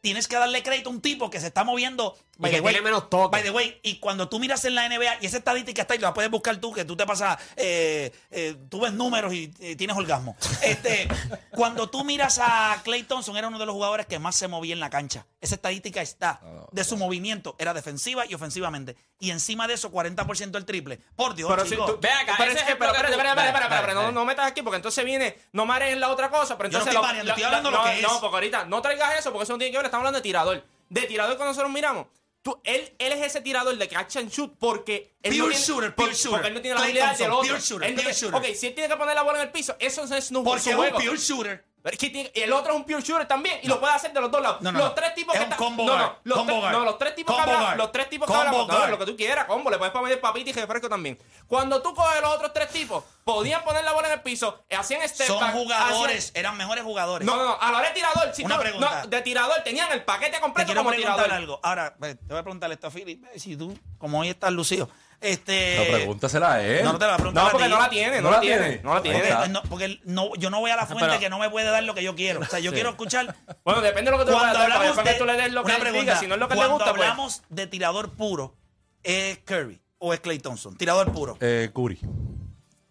tienes 0.00 0.28
que 0.28 0.36
darle 0.36 0.62
crédito 0.62 0.88
a 0.90 0.92
un 0.92 1.00
tipo 1.00 1.30
que 1.30 1.40
se 1.40 1.48
está 1.48 1.64
moviendo. 1.64 2.16
Y 2.38 2.44
que 2.48 2.62
tiene 2.62 2.80
menos 2.80 3.10
toque. 3.10 3.32
By 3.32 3.42
the 3.42 3.50
way, 3.50 3.78
y 3.82 3.98
cuando 3.98 4.26
tú 4.30 4.38
miras 4.40 4.64
en 4.64 4.74
la 4.74 4.88
NBA, 4.88 5.18
y 5.20 5.26
esa 5.26 5.36
estadística 5.36 5.82
está 5.82 5.92
ahí, 5.92 6.00
la 6.00 6.14
puedes 6.14 6.30
buscar 6.30 6.56
tú, 6.56 6.72
que 6.72 6.86
tú 6.86 6.96
te 6.96 7.04
pasas, 7.04 7.38
eh, 7.56 8.10
eh, 8.30 8.56
tú 8.70 8.80
ves 8.80 8.94
números 8.94 9.34
y 9.34 9.52
eh, 9.60 9.76
tienes 9.76 9.94
orgasmo. 9.94 10.36
Este, 10.62 11.06
cuando 11.50 11.90
tú 11.90 12.02
miras 12.02 12.38
a 12.42 12.80
Clay 12.82 13.02
Thompson, 13.02 13.36
era 13.36 13.48
uno 13.48 13.58
de 13.58 13.66
los 13.66 13.74
jugadores 13.74 14.06
que 14.06 14.18
más 14.18 14.36
se 14.36 14.48
movía 14.48 14.72
en 14.72 14.80
la 14.80 14.88
cancha. 14.88 15.26
Esa 15.42 15.54
estadística 15.56 16.00
está 16.00 16.40
No, 16.42 16.50
no, 16.52 16.68
de 16.72 16.84
su 16.84 16.96
movimiento, 16.96 17.56
era 17.58 17.74
defensiva 17.74 18.24
y 18.26 18.32
ofensivamente. 18.32 18.96
Y 19.18 19.30
encima 19.32 19.68
de 19.68 19.74
eso, 19.74 19.92
40% 19.92 20.56
el 20.56 20.64
triple. 20.64 20.98
Por 21.16 21.34
Dios, 21.34 21.50
Pero 21.50 21.64
si 21.64 21.72
chicos. 21.72 21.86
tú- 21.90 21.98
Ve 22.00 22.10
acá, 22.10 22.36
pero 22.38 22.52
ese 22.52 22.60
es 22.60 22.76
pero 22.76 22.86
espérate, 22.92 23.10
espérate, 23.12 23.48
espérate, 23.48 23.94
no, 23.94 24.12
no 24.12 24.24
metas 24.24 24.46
aquí 24.46 24.62
porque 24.62 24.76
entonces 24.76 25.04
viene, 25.04 25.36
no 25.52 25.66
mares 25.66 25.92
en 25.92 26.00
la 26.00 26.08
otra 26.08 26.30
cosa, 26.30 26.56
pero 26.56 26.70
Yo 26.70 26.78
no 26.78 26.84
entonces... 26.84 26.94
estoy 26.94 27.06
mareando, 27.06 27.30
estoy 27.32 27.44
hablando 27.44 27.70
no, 27.70 27.76
lo 27.76 27.84
que 27.84 28.00
no, 28.00 28.08
es. 28.08 28.14
porque 28.14 28.36
ahorita 28.36 28.64
no 28.64 28.80
traigas 28.80 29.18
eso 29.18 29.30
porque 29.30 29.44
eso 29.44 29.52
no 29.52 29.58
tiene 29.58 29.72
que 29.72 29.76
ver, 29.78 29.89
estamos 29.90 30.02
hablando 30.02 30.18
de 30.18 30.22
tirador. 30.22 30.64
De 30.88 31.02
tirador 31.02 31.36
cuando 31.36 31.50
nosotros 31.52 31.72
miramos, 31.72 32.06
tú, 32.42 32.58
él, 32.64 32.92
él 32.98 33.12
es 33.12 33.26
ese 33.26 33.40
tirador 33.42 33.76
de 33.76 33.88
catch 33.88 34.16
and 34.16 34.30
shoot 34.30 34.52
porque... 34.58 35.14
Él 35.22 35.36
no 35.36 35.44
Pure 35.44 35.54
tiene, 35.54 35.66
shooter, 35.66 35.94
pure 35.94 36.12
shooter. 36.14 36.30
Porque 36.30 36.48
él 36.48 36.54
no 36.54 36.60
tiene 36.62 36.74
la 36.76 36.82
habilidad 36.84 37.18
del 37.18 37.30
otro. 37.30 37.48
pure 37.48 37.60
shooter, 37.60 37.88
Él 37.88 37.94
no 37.96 38.02
pure 38.02 38.14
tiene- 38.14 38.32
shooter. 38.32 38.50
Ok, 38.50 38.56
si 38.56 38.66
él 38.68 38.74
tiene 38.74 38.88
que 38.88 38.96
poner 38.96 39.14
la 39.14 39.22
bola 39.22 39.38
en 39.40 39.46
el 39.46 39.52
piso, 39.52 39.76
eso 39.78 40.06
no 40.06 40.16
es 40.16 40.32
no, 40.32 40.42
Porque 40.42 40.70
es 40.70 40.76
un 40.76 40.88
pure 40.90 41.16
shooter. 41.18 41.64
Pero 41.82 41.94
es 41.94 41.98
que 41.98 42.10
tiene- 42.10 42.30
el 42.34 42.52
otro 42.52 42.72
es 42.72 42.76
un 42.76 42.84
pure 42.84 43.00
shooter 43.00 43.26
también 43.26 43.58
y 43.62 43.66
lo 43.66 43.80
puede 43.80 43.94
hacer 43.94 44.12
de 44.12 44.20
los 44.20 44.30
dos 44.30 44.42
lados. 44.42 44.60
No, 44.60 44.70
no, 44.70 44.78
los 44.80 44.88
no. 44.88 44.94
tres 44.94 45.14
tipos 45.14 45.34
Es 45.34 45.40
que 45.40 45.46
un 45.46 45.52
están- 45.52 45.64
combo 45.66 45.84
no, 45.86 45.92
guard, 45.92 46.02
no, 46.02 46.16
los 46.24 46.38
combo 46.38 46.50
tres, 46.52 46.60
guard, 46.62 46.72
no, 46.74 46.84
los 46.84 46.98
tres 46.98 47.14
tipos 47.14 47.34
que 47.34 47.40
combo 47.42 47.52
hablan, 47.56 47.66
guard, 47.68 47.78
los 47.78 47.92
tres 47.92 48.08
tipos 48.10 48.26
que 48.26 48.32
combo 48.34 48.40
hablan, 48.48 48.66
no, 48.66 48.76
guard. 48.76 48.90
lo 48.90 48.98
que 48.98 49.06
tú 49.06 49.16
quieras, 49.16 49.44
combo, 49.46 49.70
le 49.70 49.78
puedes 49.78 49.92
poner 49.92 50.20
papita 50.20 50.50
y 50.50 50.52
refresco 50.52 50.88
también. 50.90 51.18
Cuando 51.46 51.80
tú 51.80 51.94
coges 51.94 52.20
los 52.20 52.30
otros 52.34 52.52
tres 52.52 52.68
tipos, 52.68 53.02
podían 53.24 53.62
poner 53.64 53.82
la 53.84 53.92
bola 53.92 54.08
en 54.08 54.14
el 54.14 54.20
piso, 54.22 54.62
hacían 54.76 55.08
step 55.08 55.26
Son 55.26 55.40
back, 55.40 55.52
jugadores, 55.54 56.32
eran 56.34 56.56
mejores 56.56 56.84
jugadores. 56.84 57.24
No, 57.26 57.36
no, 57.36 57.44
no, 57.44 57.58
a 57.60 57.70
la 57.72 57.78
hora 57.78 57.88
de 57.88 57.94
tirador, 57.94 58.34
si 58.34 58.44
Una 58.44 58.56
tú- 58.56 58.60
pregunta. 58.62 59.00
no, 59.04 59.06
de 59.08 59.22
tirador 59.22 59.62
tenían 59.64 59.90
el 59.92 60.04
paquete 60.04 60.32
Te 60.32 60.40
completo 60.40 60.66
quiero 60.66 60.80
como 60.80 60.90
preguntar 60.90 61.16
tirador. 61.16 61.32
algo. 61.36 61.60
Ahora, 61.62 61.94
ve, 61.98 62.14
te 62.14 62.26
voy 62.28 62.38
a 62.38 62.42
preguntarle 62.42 62.74
esto 62.74 62.88
a 62.88 62.90
Philip. 62.90 63.24
Si 63.36 63.56
tú, 63.56 63.76
como 63.98 64.20
hoy 64.20 64.28
estás 64.28 64.52
lucido. 64.52 64.88
Este. 65.20 65.76
No, 65.76 65.96
pregúntasela 65.96 66.52
a 66.54 66.62
él. 66.64 66.82
No, 66.84 66.92
no 66.94 66.98
te 66.98 67.06
la 67.06 67.16
preguntar. 67.16 67.42
No, 67.42 67.48
a 67.48 67.52
porque 67.52 67.66
ti. 67.66 67.70
no 67.72 67.78
la 67.78 67.90
tiene, 67.90 68.16
no, 68.16 68.22
¿No 68.22 68.30
la 68.30 68.40
tiene, 68.40 68.58
tiene? 68.68 68.82
no 68.82 68.90
la 68.90 68.96
Ahí 68.96 69.02
tiene. 69.02 69.18
está. 69.18 69.36
Porque, 69.38 69.48
no, 69.52 69.62
porque 69.68 70.00
no- 70.04 70.34
yo 70.36 70.48
no 70.50 70.60
voy 70.60 70.70
a 70.70 70.76
la 70.76 70.86
fuente 70.86 71.06
Pero- 71.08 71.20
que 71.20 71.28
no 71.28 71.38
me 71.38 71.50
puede 71.50 71.70
dar 71.70 71.82
lo 71.84 71.94
que 71.94 72.02
yo 72.02 72.14
quiero. 72.14 72.40
O 72.40 72.44
sea, 72.46 72.58
yo 72.58 72.72
quiero 72.72 72.90
escuchar. 72.90 73.34
Bueno, 73.64 73.82
depende 73.82 74.10
de 74.10 74.16
lo 74.16 74.24
que 74.24 74.30
tú 74.30 74.36
Cuando 74.36 74.58
para 74.58 74.78
después 74.82 75.04
de. 75.04 75.12
que 75.12 75.18
tú 75.18 75.24
le 75.26 75.32
des 75.34 75.52
lo 75.52 75.60
que 75.62 75.66
una 75.66 75.74
él 75.76 75.80
pregunta, 75.82 76.00
diga, 76.04 76.16
si 76.18 76.26
no 76.26 76.34
es 76.34 76.40
lo 76.40 76.48
que 76.48 76.54
le 76.54 76.58
cuando 76.58 76.74
gusta, 76.76 76.90
pues. 76.92 77.02
hablamos 77.02 77.42
de 77.50 77.66
tirador 77.66 78.10
puro, 78.16 78.56
¿es 79.02 79.38
Curry 79.44 79.80
o 79.98 80.14
es 80.14 80.20
Clay 80.20 80.38
Thompson? 80.38 80.76
Tirador 80.76 81.12
puro. 81.12 81.36
Eh, 81.40 81.70
Curry. 81.74 82.00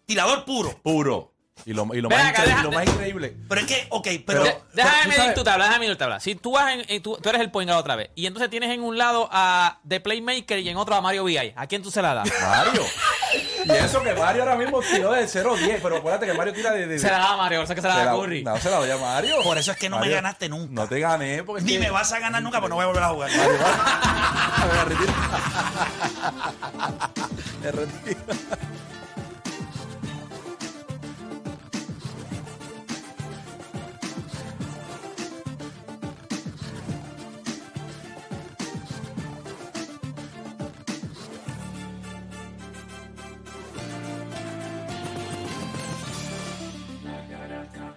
Tirador 0.06 0.44
puro. 0.44 0.78
Puro. 0.82 1.34
Y 1.66 1.72
lo, 1.74 1.86
y 1.94 2.00
lo, 2.00 2.08
más, 2.08 2.18
acá, 2.20 2.28
increíble, 2.30 2.50
deja- 2.54 2.62
lo 2.62 2.72
más 2.72 2.86
increíble. 2.86 3.36
Pero 3.48 3.60
es 3.60 3.66
que, 3.66 3.86
ok, 3.90 4.08
pero. 4.26 4.42
Pero- 4.42 4.64
déjame 4.72 5.16
medir 5.16 5.34
tu 5.34 5.44
tabla, 5.44 5.64
déjame 5.64 5.80
medir 5.80 5.94
tu 5.94 5.98
tabla. 5.98 6.20
Si 6.20 6.34
tú 6.34 6.52
vas 6.52 6.74
en, 6.88 7.02
tú, 7.02 7.16
tú 7.22 7.28
eres 7.28 7.40
el 7.40 7.50
point 7.50 7.68
guard 7.68 7.80
otra 7.80 7.96
vez 7.96 8.10
y 8.14 8.26
entonces 8.26 8.50
tienes 8.50 8.70
en 8.70 8.82
un 8.82 8.96
lado 8.98 9.28
a 9.30 9.78
The 9.86 10.00
Playmaker 10.00 10.58
y 10.58 10.68
en 10.68 10.76
otro 10.76 10.94
a 10.94 11.00
Mario 11.00 11.24
VI, 11.24 11.52
¿a 11.56 11.66
quién 11.66 11.82
tú 11.82 11.90
se 11.90 12.00
la 12.02 12.14
das? 12.14 12.28
Mario. 12.42 12.82
Y 13.64 13.70
eso 13.72 14.02
que 14.02 14.12
Mario 14.14 14.42
ahora 14.42 14.56
mismo 14.56 14.80
tiró 14.80 15.12
de 15.12 15.24
0-10, 15.26 15.80
pero 15.82 15.98
acuérdate 15.98 16.24
que 16.26 16.32
Mario 16.32 16.52
tira 16.54 16.72
de... 16.72 16.86
de- 16.86 16.98
Se 16.98 17.08
la 17.10 17.18
da 17.18 17.34
a 17.34 17.36
Mario, 17.36 17.58
por 17.58 17.64
eso 17.64 17.72
es 17.74 17.76
que 17.76 17.82
se 17.82 17.88
la 17.88 17.94
se 17.94 18.04
da 18.06 18.12
a 18.12 18.14
Curry. 18.16 18.42
No, 18.42 18.58
se 18.58 18.70
la 18.70 18.76
doy 18.78 18.90
a 18.90 18.96
Mario. 18.96 19.42
Por 19.42 19.58
eso 19.58 19.70
es 19.70 19.76
que 19.76 19.88
no 19.90 19.96
me 19.96 20.00
Mario, 20.00 20.16
ganaste 20.16 20.48
nunca. 20.48 20.72
No 20.72 20.88
te 20.88 20.98
gané 20.98 21.44
porque... 21.44 21.62
Ni 21.62 21.72
que- 21.74 21.78
me 21.78 21.90
vas 21.90 22.10
a 22.12 22.18
ganar 22.18 22.42
nunca, 22.42 22.58
pues 22.58 22.70
no 22.70 22.76
voy 22.76 22.84
a 22.84 22.86
volver 22.86 23.02
a 23.04 23.08
jugar. 23.10 23.30
Mario. 23.30 23.52
Me 24.72 24.84
retiro. 24.84 25.12
Me 27.62 27.70
retiro. 27.70 28.20